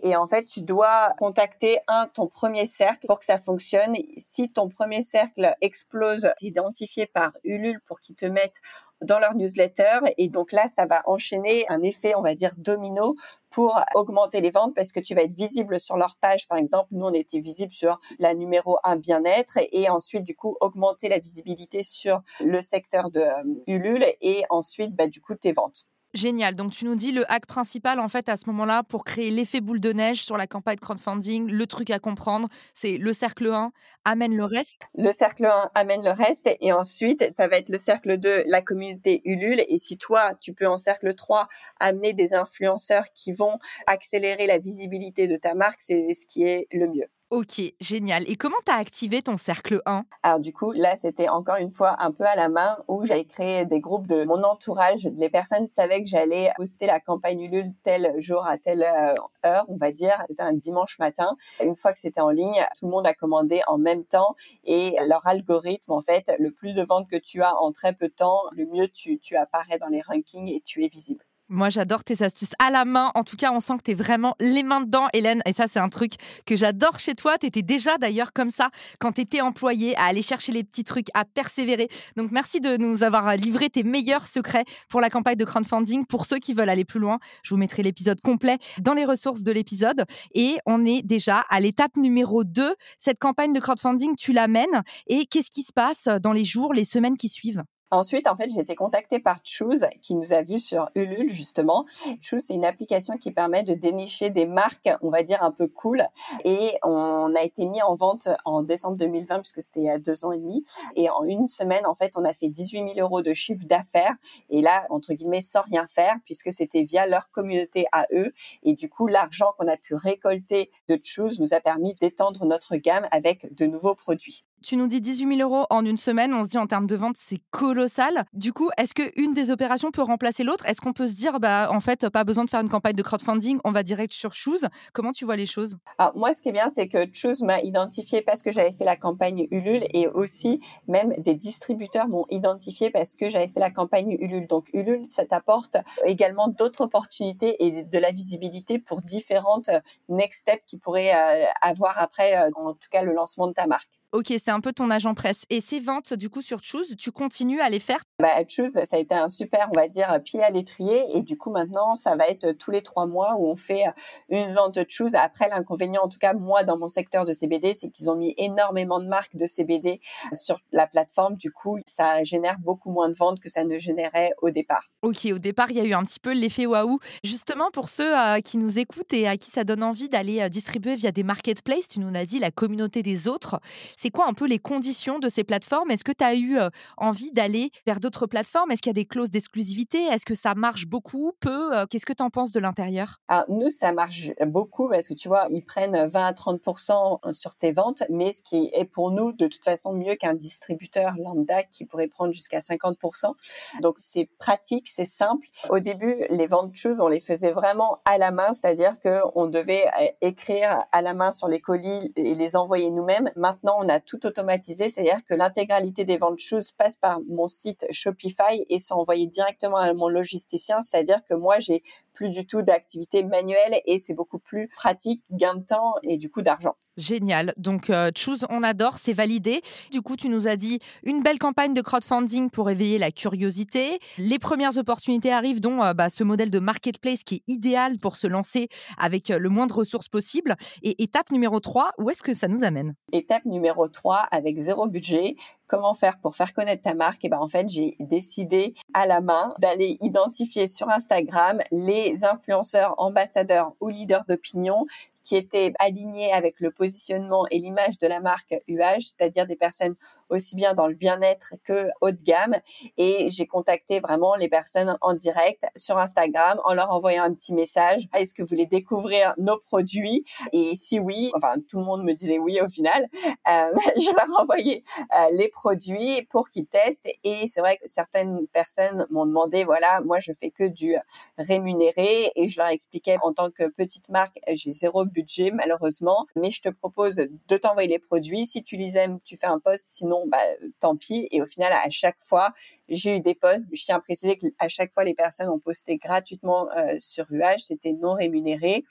et 0.02 0.16
en 0.16 0.26
fait 0.26 0.44
tu 0.44 0.62
dois 0.62 1.14
contacter 1.18 1.78
un 1.88 2.06
ton 2.06 2.26
premier 2.26 2.66
cercle 2.66 3.06
pour 3.06 3.18
que 3.18 3.24
ça 3.24 3.38
fonctionne. 3.38 3.96
Si 4.16 4.48
ton 4.52 4.68
premier 4.68 5.02
cercle 5.02 5.54
explose, 5.60 6.30
identifié 6.40 7.06
par 7.06 7.32
Ulule 7.44 7.80
pour 7.86 8.00
qu'ils 8.00 8.16
te 8.16 8.26
mettent 8.26 8.60
dans 9.02 9.18
leur 9.18 9.34
newsletter. 9.34 10.00
Et 10.16 10.28
donc 10.28 10.52
là, 10.52 10.66
ça 10.68 10.86
va 10.86 11.02
enchaîner 11.06 11.64
un 11.68 11.82
effet, 11.82 12.14
on 12.16 12.22
va 12.22 12.34
dire, 12.34 12.52
domino 12.56 13.16
pour 13.50 13.80
augmenter 13.94 14.40
les 14.40 14.50
ventes 14.50 14.74
parce 14.74 14.92
que 14.92 15.00
tu 15.00 15.14
vas 15.14 15.22
être 15.22 15.34
visible 15.34 15.80
sur 15.80 15.96
leur 15.96 16.16
page. 16.16 16.48
Par 16.48 16.58
exemple, 16.58 16.88
nous, 16.90 17.06
on 17.06 17.12
était 17.12 17.40
visible 17.40 17.72
sur 17.72 17.98
la 18.18 18.34
numéro 18.34 18.78
1 18.84 18.96
bien-être 18.96 19.58
et 19.72 19.88
ensuite, 19.88 20.24
du 20.24 20.34
coup, 20.34 20.56
augmenter 20.60 21.08
la 21.08 21.18
visibilité 21.18 21.82
sur 21.82 22.20
le 22.40 22.60
secteur 22.60 23.10
de 23.10 23.20
euh, 23.20 23.42
Ulule 23.66 24.04
et 24.20 24.44
ensuite, 24.50 24.94
bah, 24.94 25.06
du 25.06 25.20
coup, 25.20 25.34
tes 25.34 25.52
ventes. 25.52 25.86
Génial. 26.18 26.56
Donc, 26.56 26.72
tu 26.72 26.84
nous 26.84 26.96
dis 26.96 27.12
le 27.12 27.30
hack 27.30 27.46
principal, 27.46 28.00
en 28.00 28.08
fait, 28.08 28.28
à 28.28 28.36
ce 28.36 28.50
moment-là, 28.50 28.82
pour 28.82 29.04
créer 29.04 29.30
l'effet 29.30 29.60
boule 29.60 29.78
de 29.78 29.92
neige 29.92 30.24
sur 30.24 30.36
la 30.36 30.48
campagne 30.48 30.78
crowdfunding, 30.78 31.48
le 31.48 31.66
truc 31.68 31.90
à 31.90 32.00
comprendre, 32.00 32.48
c'est 32.74 32.98
le 32.98 33.12
cercle 33.12 33.46
1 33.46 33.70
amène 34.04 34.34
le 34.34 34.44
reste. 34.44 34.80
Le 34.96 35.12
cercle 35.12 35.46
1 35.46 35.70
amène 35.76 36.02
le 36.02 36.10
reste. 36.10 36.50
Et 36.60 36.72
ensuite, 36.72 37.32
ça 37.32 37.46
va 37.46 37.58
être 37.58 37.68
le 37.68 37.78
cercle 37.78 38.18
2, 38.18 38.42
la 38.46 38.62
communauté 38.62 39.22
Ulule. 39.26 39.62
Et 39.68 39.78
si 39.78 39.96
toi, 39.96 40.34
tu 40.34 40.54
peux 40.54 40.66
en 40.66 40.78
cercle 40.78 41.14
3 41.14 41.46
amener 41.78 42.14
des 42.14 42.34
influenceurs 42.34 43.04
qui 43.14 43.32
vont 43.32 43.60
accélérer 43.86 44.48
la 44.48 44.58
visibilité 44.58 45.28
de 45.28 45.36
ta 45.36 45.54
marque, 45.54 45.80
c'est 45.80 46.14
ce 46.14 46.26
qui 46.26 46.42
est 46.42 46.66
le 46.72 46.88
mieux. 46.88 47.08
Ok, 47.30 47.60
génial. 47.78 48.25
Et 48.26 48.36
comment 48.36 48.56
tu 48.64 48.72
as 48.72 48.76
activé 48.76 49.20
ton 49.20 49.36
cercle 49.36 49.82
1 49.84 50.06
Alors 50.22 50.40
du 50.40 50.54
coup, 50.54 50.72
là, 50.72 50.96
c'était 50.96 51.28
encore 51.28 51.56
une 51.56 51.70
fois 51.70 51.96
un 51.98 52.10
peu 52.10 52.25
à 52.25 52.34
la 52.34 52.48
main 52.48 52.78
où 52.88 53.04
j'avais 53.04 53.26
créé 53.26 53.66
des 53.66 53.80
groupes 53.80 54.06
de 54.06 54.25
mon 54.25 54.42
entourage. 54.44 55.06
Les 55.14 55.28
personnes 55.28 55.66
savaient 55.66 56.02
que 56.02 56.08
j'allais 56.08 56.50
poster 56.56 56.86
la 56.86 57.00
campagne 57.00 57.42
Ulule 57.42 57.75
tel 57.82 58.14
jour 58.19 58.46
à 58.46 58.56
telle 58.56 58.82
euh, 58.82 59.12
heure, 59.44 59.66
on 59.69 59.76
va 59.76 59.92
dire. 59.92 60.16
C'était 60.26 60.42
un 60.42 60.54
dimanche 60.54 60.98
matin. 60.98 61.36
Une 61.62 61.76
fois 61.76 61.92
que 61.92 62.00
c'était 62.00 62.22
en 62.22 62.30
ligne, 62.30 62.64
tout 62.78 62.86
le 62.86 62.92
monde 62.92 63.06
a 63.06 63.12
commandé 63.12 63.60
en 63.66 63.76
même 63.76 64.06
temps 64.06 64.34
et 64.64 64.96
leur 65.06 65.26
algorithme, 65.26 65.92
en 65.92 66.00
fait, 66.00 66.34
le 66.38 66.50
plus 66.50 66.72
de 66.72 66.82
ventes 66.82 67.10
que 67.10 67.19
tu 67.19 67.42
as 67.42 67.54
en 67.60 67.72
très 67.72 67.92
peu 67.92 68.08
de 68.08 68.14
temps, 68.14 68.40
le 68.52 68.64
mieux 68.64 68.88
tu, 68.88 69.19
tu 69.19 69.36
apparais 69.36 69.78
dans 69.78 69.88
les 69.88 70.00
rankings 70.00 70.48
et 70.50 70.62
tu 70.62 70.82
es 70.82 70.88
visible. 70.88 71.27
Moi, 71.50 71.70
j'adore 71.70 72.04
tes 72.04 72.22
astuces 72.22 72.52
à 72.58 72.70
la 72.70 72.84
main. 72.84 73.10
En 73.14 73.24
tout 73.24 73.36
cas, 73.36 73.52
on 73.52 73.60
sent 73.60 73.78
que 73.78 73.84
tu 73.84 73.90
es 73.92 73.94
vraiment 73.94 74.34
les 74.38 74.62
mains 74.62 74.82
dedans, 74.82 75.08
Hélène. 75.14 75.40
Et 75.46 75.54
ça, 75.54 75.66
c'est 75.66 75.78
un 75.78 75.88
truc 75.88 76.12
que 76.44 76.56
j'adore 76.56 76.98
chez 76.98 77.14
toi. 77.14 77.38
Tu 77.38 77.46
étais 77.46 77.62
déjà 77.62 77.96
d'ailleurs 77.96 78.34
comme 78.34 78.50
ça 78.50 78.68
quand 78.98 79.12
tu 79.12 79.22
étais 79.22 79.40
employée, 79.40 79.96
à 79.96 80.04
aller 80.04 80.20
chercher 80.20 80.52
les 80.52 80.62
petits 80.62 80.84
trucs, 80.84 81.06
à 81.14 81.24
persévérer. 81.24 81.88
Donc, 82.16 82.32
merci 82.32 82.60
de 82.60 82.76
nous 82.76 83.02
avoir 83.02 83.34
livré 83.34 83.70
tes 83.70 83.82
meilleurs 83.82 84.26
secrets 84.26 84.66
pour 84.90 85.00
la 85.00 85.08
campagne 85.08 85.36
de 85.36 85.44
crowdfunding. 85.46 86.04
Pour 86.04 86.26
ceux 86.26 86.38
qui 86.38 86.52
veulent 86.52 86.68
aller 86.68 86.84
plus 86.84 87.00
loin, 87.00 87.18
je 87.42 87.54
vous 87.54 87.58
mettrai 87.58 87.82
l'épisode 87.82 88.20
complet 88.20 88.58
dans 88.80 88.92
les 88.92 89.06
ressources 89.06 89.42
de 89.42 89.50
l'épisode. 89.50 90.04
Et 90.34 90.58
on 90.66 90.84
est 90.84 91.00
déjà 91.00 91.46
à 91.48 91.60
l'étape 91.60 91.96
numéro 91.96 92.44
2. 92.44 92.74
Cette 92.98 93.18
campagne 93.18 93.54
de 93.54 93.60
crowdfunding, 93.60 94.16
tu 94.16 94.34
l'amènes. 94.34 94.82
Et 95.06 95.24
qu'est-ce 95.24 95.50
qui 95.50 95.62
se 95.62 95.72
passe 95.72 96.08
dans 96.22 96.34
les 96.34 96.44
jours, 96.44 96.74
les 96.74 96.84
semaines 96.84 97.16
qui 97.16 97.30
suivent? 97.30 97.62
Ensuite, 97.90 98.29
en 98.29 98.37
fait, 98.37 98.50
j'ai 98.52 98.61
été 98.61 98.75
contactée 98.75 99.19
par 99.19 99.38
Choose 99.43 99.87
qui 100.02 100.14
nous 100.14 100.35
a 100.35 100.43
vus 100.43 100.58
sur 100.58 100.90
Ulule 100.94 101.31
justement. 101.31 101.87
Choose, 102.20 102.43
c'est 102.43 102.55
une 102.55 102.67
application 102.67 103.17
qui 103.17 103.31
permet 103.31 103.62
de 103.62 103.73
dénicher 103.73 104.29
des 104.29 104.44
marques, 104.44 104.90
on 105.00 105.11
va 105.11 105.23
dire 105.23 105.43
un 105.43 105.50
peu 105.50 105.69
cool. 105.69 106.05
Et 106.44 106.75
on 106.82 107.35
a 107.35 107.43
été 107.43 107.64
mis 107.64 107.81
en 107.81 107.94
vente 107.94 108.29
en 108.44 108.62
décembre 108.62 108.96
2020 108.99 109.40
puisque 109.40 109.62
c'était 109.62 109.81
il 109.81 109.87
y 109.87 109.90
a 109.90 109.99
deux 109.99 110.25
ans 110.26 110.32
et 110.32 110.38
demi. 110.38 110.64
Et 110.96 111.08
en 111.08 111.25
une 111.25 111.49
semaine, 111.49 111.87
en 111.87 111.94
fait, 111.94 112.12
on 112.17 112.25
a 112.25 112.35
fait 112.35 112.49
18 112.49 112.94
000 112.94 112.99
euros 112.99 113.23
de 113.23 113.32
chiffre 113.32 113.64
d'affaires. 113.64 114.14
Et 114.50 114.61
là, 114.61 114.87
entre 114.90 115.14
guillemets, 115.14 115.43
sans 115.43 115.62
rien 115.62 115.87
faire 115.87 116.17
puisque 116.26 116.52
c'était 116.52 116.82
via 116.82 117.06
leur 117.06 117.31
communauté 117.31 117.87
à 117.93 118.06
eux. 118.12 118.32
Et 118.64 118.75
du 118.75 118.90
coup, 118.90 119.06
l'argent 119.06 119.55
qu'on 119.58 119.69
a 119.69 119.79
pu 119.79 119.94
récolter 119.94 120.70
de 120.88 120.99
Choose 121.02 121.40
nous 121.40 121.55
a 121.55 121.61
permis 121.61 121.94
d'étendre 121.94 122.44
notre 122.44 122.76
gamme 122.76 123.08
avec 123.12 123.55
de 123.55 123.64
nouveaux 123.64 123.94
produits. 123.94 124.44
Tu 124.60 124.76
nous 124.76 124.88
dis 124.88 125.00
18 125.00 125.37
000 125.37 125.49
euros 125.49 125.66
en 125.70 125.84
une 125.84 125.96
semaine. 125.96 126.34
On 126.34 126.43
se 126.43 126.49
dit 126.49 126.58
en 126.58 126.66
termes 126.66 126.87
de 126.87 126.96
vente, 126.96 127.16
c'est 127.16 127.38
colossal. 127.50 128.25
Du 128.32 128.52
coup, 128.52 128.70
est-ce 128.76 128.93
qu'une 128.93 129.32
des 129.32 129.52
opérations 129.52 129.93
peut 129.93 130.02
remplacer 130.02 130.43
l'autre? 130.43 130.66
Est-ce 130.66 130.81
qu'on 130.81 130.93
peut 130.93 131.06
se 131.06 131.14
dire, 131.14 131.38
bah, 131.38 131.69
en 131.70 131.78
fait, 131.78 132.08
pas 132.08 132.25
besoin 132.25 132.44
de 132.44 132.50
faire 132.50 132.60
une 132.60 132.69
campagne 132.69 132.96
de 132.96 133.02
crowdfunding, 133.02 133.60
on 133.64 133.70
va 133.70 133.84
direct 133.84 134.12
sur 134.12 134.32
Choose? 134.32 134.66
Comment 134.93 135.12
tu 135.12 135.25
vois 135.25 135.37
les 135.37 135.46
choses? 135.46 135.78
Alors, 135.99 136.16
moi, 136.16 136.34
ce 136.34 136.43
qui 136.43 136.49
est 136.49 136.52
bien, 136.52 136.70
c'est 136.70 136.88
que 136.88 137.06
Choose 137.12 137.43
m'a 137.43 137.60
identifié 137.60 138.20
parce 138.20 138.43
que 138.43 138.50
j'avais 138.50 138.72
fait 138.72 138.84
la 138.84 138.96
campagne 138.96 139.46
Ulule 139.52 139.84
et 139.94 140.08
aussi, 140.08 140.61
même 140.88 141.12
des 141.19 141.34
distributeurs 141.34 142.08
m'ont 142.08 142.26
identifié 142.31 142.90
parce 142.90 143.14
que 143.14 143.31
j'avais 143.31 143.49
fait 143.49 143.61
la 143.61 143.70
campagne 143.70 144.16
Ulule. 144.20 144.49
Donc, 144.49 144.70
Ulule, 144.75 145.06
ça 145.06 145.25
t'apporte 145.25 145.76
également 146.04 146.49
d'autres 146.49 146.81
opportunités 146.81 147.64
et 147.64 147.84
de 147.84 147.99
la 147.99 148.11
visibilité 148.11 148.81
pour 148.81 149.02
différentes 149.02 149.70
next 150.08 150.40
steps 150.40 150.64
qui 150.66 150.78
pourraient 150.78 151.14
euh, 151.14 151.44
avoir 151.62 151.99
après, 151.99 152.37
euh, 152.37 152.50
en 152.56 152.72
tout 152.72 152.88
cas, 152.90 153.02
le 153.02 153.12
lancement 153.12 153.46
de 153.46 153.52
ta 153.52 153.69
marque. 153.69 153.97
Ok, 154.12 154.32
c'est 154.38 154.50
un 154.50 154.60
peu 154.60 154.72
ton 154.72 154.88
agent 154.88 155.12
presse. 155.12 155.44
Et 155.50 155.60
ces 155.60 155.81
ventes, 155.81 156.14
du 156.14 156.31
coup, 156.31 156.40
sur 156.40 156.62
Choose, 156.62 156.96
tu 156.96 157.12
continues 157.12 157.60
à 157.60 157.69
les 157.69 157.78
faire? 157.78 158.00
Bah, 158.19 158.43
Choose, 158.49 158.72
ça 158.72 158.96
a 158.96 158.99
été 158.99 159.14
un 159.14 159.28
super, 159.28 159.69
on 159.70 159.76
va 159.76 159.87
dire, 159.87 160.19
pied 160.25 160.43
à 160.43 160.49
l'étrier. 160.49 161.02
Et 161.14 161.20
du 161.20 161.37
coup, 161.37 161.50
maintenant, 161.50 161.94
ça 161.94 162.16
va 162.16 162.26
être 162.26 162.52
tous 162.52 162.70
les 162.70 162.81
trois 162.81 163.05
mois 163.05 163.34
où 163.37 163.46
on 163.46 163.56
fait 163.56 163.87
euh, 163.87 163.90
une 164.31 164.55
vente 164.55 164.76
de 164.76 164.84
Choose. 164.88 165.14
Après, 165.14 165.46
l'inconvénient, 165.50 166.00
en 166.05 166.08
tout 166.08 166.16
cas, 166.19 166.32
moi, 166.32 166.64
dans 166.64 166.78
mon 166.78 166.88
secteur 166.88 167.26
de 167.26 167.34
CBD, 167.34 167.75
c'est 167.75 167.90
qu'ils 167.90 168.08
ont 168.08 168.16
mis 168.16 168.32
énormément 168.38 168.99
de 168.99 169.06
marques 169.06 169.37
de 169.37 169.44
CBD 169.44 170.00
sur 170.32 170.56
la 170.72 170.87
plateforme. 170.87 171.37
Du 171.37 171.50
coup, 171.50 171.78
ça 171.84 172.25
génère 172.25 172.58
beaucoup 172.61 172.90
moins 172.90 173.11
de 173.11 173.14
ventes 173.14 173.40
que 173.40 173.50
ça 173.50 173.62
ne 173.62 173.76
générait 173.76 174.32
au 174.40 174.49
départ. 174.49 174.88
Ok, 175.02 175.28
au 175.31 175.38
départ, 175.38 175.70
il 175.70 175.76
y 175.76 175.81
a 175.81 175.84
eu 175.84 175.93
un 175.93 176.04
petit 176.04 176.19
peu 176.19 176.32
l'effet 176.32 176.64
waouh. 176.64 176.99
Justement, 177.25 177.70
pour 177.70 177.90
ceux 177.90 178.19
euh, 178.19 178.40
qui 178.40 178.56
nous 178.56 178.78
écoutent 178.78 179.12
et 179.12 179.28
à 179.28 179.37
qui 179.37 179.50
ça 179.50 179.64
donne 179.64 179.82
envie 179.82 180.08
d'aller 180.08 180.40
euh, 180.40 180.49
distribuer 180.49 180.96
via 180.96 181.12
des 181.12 181.25
marketplaces, 181.25 181.88
tu 181.88 182.00
nous 182.00 182.16
as 182.16 182.25
dit 182.25 182.38
la 182.38 182.50
communauté 182.50 183.02
des 183.02 183.28
autres. 183.28 183.61
C'est 184.00 184.10
quoi 184.10 184.28
un 184.28 184.32
peu 184.32 184.46
les 184.46 184.60
conditions 184.60 185.18
de 185.18 185.28
ces 185.28 185.42
plateformes? 185.42 185.90
Est-ce 185.90 186.04
que 186.04 186.12
tu 186.12 186.22
as 186.22 186.36
eu 186.36 186.56
envie 186.98 187.32
d'aller 187.32 187.72
vers 187.84 187.98
d'autres 187.98 188.26
plateformes? 188.26 188.70
Est-ce 188.70 188.80
qu'il 188.80 188.90
y 188.90 188.94
a 188.96 189.00
des 189.02 189.06
clauses 189.06 189.32
d'exclusivité? 189.32 190.04
Est-ce 190.04 190.24
que 190.24 190.36
ça 190.36 190.54
marche 190.54 190.86
beaucoup, 190.86 191.32
peu? 191.40 191.70
Qu'est-ce 191.90 192.06
que 192.06 192.12
tu 192.12 192.22
en 192.22 192.30
penses 192.30 192.52
de 192.52 192.60
l'intérieur? 192.60 193.18
Alors, 193.26 193.46
nous, 193.48 193.70
ça 193.70 193.92
marche 193.92 194.30
beaucoup 194.46 194.88
parce 194.88 195.08
que 195.08 195.14
tu 195.14 195.26
vois, 195.26 195.46
ils 195.50 195.64
prennent 195.64 196.06
20 196.06 196.26
à 196.26 196.32
30% 196.32 197.32
sur 197.32 197.56
tes 197.56 197.72
ventes, 197.72 198.04
mais 198.08 198.32
ce 198.32 198.40
qui 198.42 198.70
est 198.72 198.84
pour 198.84 199.10
nous 199.10 199.32
de 199.32 199.48
toute 199.48 199.64
façon 199.64 199.92
mieux 199.92 200.14
qu'un 200.14 200.34
distributeur 200.34 201.14
lambda 201.18 201.64
qui 201.64 201.84
pourrait 201.84 202.06
prendre 202.06 202.32
jusqu'à 202.32 202.60
50% 202.60 203.34
Donc, 203.82 203.96
c'est 203.98 204.30
pratique, 204.38 204.88
c'est 204.88 205.06
simple. 205.06 205.48
Au 205.70 205.80
début, 205.80 206.24
les 206.30 206.46
ventes 206.46 206.76
choses, 206.76 207.00
on 207.00 207.08
les 207.08 207.18
faisait 207.18 207.50
vraiment 207.50 207.98
à 208.04 208.16
la 208.16 208.30
main, 208.30 208.52
c'est-à-dire 208.52 208.92
qu'on 209.00 209.48
devait 209.48 209.86
écrire 210.20 210.84
à 210.92 211.02
la 211.02 211.14
main 211.14 211.32
sur 211.32 211.48
les 211.48 211.60
colis 211.60 212.12
et 212.14 212.36
les 212.36 212.54
envoyer 212.54 212.90
nous-mêmes. 212.90 213.28
Maintenant, 213.34 213.88
a 213.88 214.00
tout 214.00 214.26
automatisé, 214.26 214.90
c'est-à-dire 214.90 215.25
que 215.25 215.35
l'intégralité 215.35 216.05
des 216.05 216.17
ventes 216.17 216.38
choses 216.38 216.73
passe 216.73 216.96
par 216.96 217.20
mon 217.29 217.49
site 217.49 217.87
Shopify 217.90 218.64
et 218.69 218.81
sont 218.81 218.94
envoyées 218.94 219.26
directement 219.26 219.76
à 219.76 219.93
mon 219.94 220.08
logisticien, 220.08 220.82
c'est-à-dire 220.82 221.23
que 221.29 221.35
moi 221.35 221.58
j'ai 221.58 221.82
plus 222.18 222.30
du 222.30 222.44
tout 222.44 222.62
d'activité 222.62 223.22
manuelle 223.22 223.80
et 223.86 223.98
c'est 224.00 224.12
beaucoup 224.12 224.40
plus 224.40 224.66
pratique, 224.70 225.22
gain 225.30 225.54
de 225.54 225.62
temps 225.62 225.94
et 226.02 226.18
du 226.18 226.30
coup 226.30 226.42
d'argent. 226.42 226.75
Génial. 226.96 227.54
Donc, 227.56 227.90
euh, 227.90 228.10
Choose, 228.16 228.44
on 228.50 228.64
adore, 228.64 228.98
c'est 228.98 229.12
validé. 229.12 229.62
Du 229.92 230.02
coup, 230.02 230.16
tu 230.16 230.28
nous 230.28 230.48
as 230.48 230.56
dit 230.56 230.80
une 231.04 231.22
belle 231.22 231.38
campagne 231.38 231.72
de 231.72 231.80
crowdfunding 231.80 232.50
pour 232.50 232.70
éveiller 232.70 232.98
la 232.98 233.12
curiosité. 233.12 234.00
Les 234.18 234.40
premières 234.40 234.76
opportunités 234.78 235.30
arrivent, 235.30 235.60
dont 235.60 235.80
euh, 235.80 235.94
bah, 235.94 236.08
ce 236.08 236.25
modèle 236.25 236.50
de 236.50 236.58
marketplace 236.58 237.22
qui 237.22 237.37
est 237.37 237.42
idéal 237.46 237.98
pour 237.98 238.16
se 238.16 238.26
lancer 238.26 238.68
avec 238.98 239.30
euh, 239.30 239.38
le 239.38 239.48
moins 239.48 239.68
de 239.68 239.75
ressources 239.75 240.08
possible. 240.08 240.56
Et 240.82 241.00
étape 241.00 241.30
numéro 241.30 241.60
3, 241.60 241.92
où 241.98 242.10
est-ce 242.10 242.25
que 242.25 242.34
ça 242.34 242.48
nous 242.48 242.64
amène? 242.64 242.94
Étape 243.12 243.44
numéro 243.44 243.87
3, 243.87 244.16
avec 244.32 244.58
zéro 244.58 244.88
budget, 244.88 245.37
comment 245.68 245.94
faire 245.94 246.18
pour 246.18 246.34
faire 246.34 246.52
connaître 246.52 246.82
ta 246.82 246.94
marque 246.94 247.25
Et 247.25 247.28
ben 247.28 247.38
en 247.38 247.48
fait, 247.48 247.68
j'ai 247.68 247.96
décidé 248.00 248.75
à 248.94 249.06
la 249.06 249.20
main 249.20 249.54
d'aller 249.60 249.98
identifier 250.00 250.66
sur 250.66 250.88
Instagram 250.88 251.60
les 251.70 252.25
influenceurs, 252.25 252.94
ambassadeurs 252.98 253.75
ou 253.80 253.88
leaders 253.88 254.25
d'opinion 254.25 254.87
qui 255.22 255.37
étaient 255.37 255.75
alignés 255.78 256.32
avec 256.32 256.58
le 256.58 256.70
positionnement 256.70 257.46
et 257.50 257.58
l'image 257.58 257.98
de 257.98 258.06
la 258.06 258.20
marque 258.20 258.54
UH, 258.66 259.00
c'est-à-dire 259.00 259.46
des 259.46 259.56
personnes 259.56 259.94
aussi 260.30 260.56
bien 260.56 260.75
dans 260.75 260.87
le 260.87 260.94
bien-être 260.94 261.54
que 261.64 261.88
haut 262.00 262.11
de 262.11 262.23
gamme. 262.23 262.56
Et 262.97 263.28
j'ai 263.30 263.47
contacté 263.47 264.00
vraiment 264.00 264.35
les 264.35 264.49
personnes 264.49 264.97
en 265.00 265.14
direct 265.14 265.64
sur 265.76 265.99
Instagram 265.99 266.61
en 266.64 266.75
leur 266.75 266.90
envoyant 266.90 267.25
un 267.25 267.35
petit 267.35 267.54
message. 267.54 268.08
Est-ce 268.14 268.35
que 268.35 268.42
vous 268.42 268.49
voulez 268.49 268.66
découvrir 268.66 269.35
nos 269.38 269.58
produits? 269.58 270.25
Et 270.52 270.76
si 270.76 270.99
oui, 270.99 271.30
enfin 271.35 271.54
tout 271.68 271.78
le 271.78 271.85
monde 271.85 272.04
me 272.04 272.12
disait 272.12 272.38
oui 272.38 272.61
au 272.61 272.68
final. 272.68 273.06
Euh, 273.25 273.73
je 273.97 274.14
leur 274.14 274.40
envoyais 274.40 274.85
euh, 275.14 275.28
les 275.32 275.49
produits 275.49 276.26
pour 276.30 276.50
qu'ils 276.50 276.66
testent. 276.66 277.08
Et 277.25 277.47
c'est 277.49 277.61
vrai 277.61 277.76
que 277.76 277.88
certaines 277.88 278.47
personnes 278.49 279.06
m'ont 279.11 279.26
demandé, 279.26 279.64
voilà, 279.64 280.00
moi 280.02 280.18
je 280.18 280.32
fais 280.38 280.50
que 280.50 280.64
du 280.64 280.97
rémunéré 281.37 282.30
et 282.35 282.49
je 282.49 282.58
leur 282.58 282.68
expliquais 282.68 283.16
en 283.23 283.32
tant 283.32 283.50
que 283.50 283.68
petite 283.68 284.08
marque, 284.08 284.38
j'ai 284.52 284.73
zéro 284.73 285.04
budget 285.04 285.50
malheureusement, 285.50 286.26
mais 286.37 286.50
je 286.50 286.62
te 286.62 286.68
propose 286.68 287.16
de 287.16 287.56
t'envoyer 287.56 287.88
les 287.88 287.99
produits. 287.99 288.47
Si 288.47 288.62
tu 288.62 288.76
les 288.76 288.97
aimes, 288.97 289.18
tu 289.25 289.37
fais 289.37 289.47
un 289.47 289.58
post. 289.58 289.87
Sinon 289.88 290.17
bah, 290.26 290.38
tant 290.80 290.96
pis. 290.96 291.28
Et 291.30 291.42
au 291.42 291.46
final, 291.46 291.72
à 291.72 291.90
chaque 291.90 292.20
fois, 292.20 292.52
j'ai 292.88 293.16
eu 293.16 293.20
des 293.20 293.34
posts. 293.34 293.68
Je 293.72 293.84
tiens 293.84 293.96
à 293.96 294.00
préciser 294.00 294.37
qu'à 294.37 294.68
chaque 294.68 294.92
fois, 294.92 295.04
les 295.04 295.14
personnes 295.14 295.48
ont 295.48 295.58
posté 295.58 295.96
gratuitement 295.96 296.68
euh, 296.76 296.96
sur 297.00 297.26
UH. 297.30 297.58
C'était 297.58 297.92
non 297.92 298.14
rémunéré. 298.14 298.84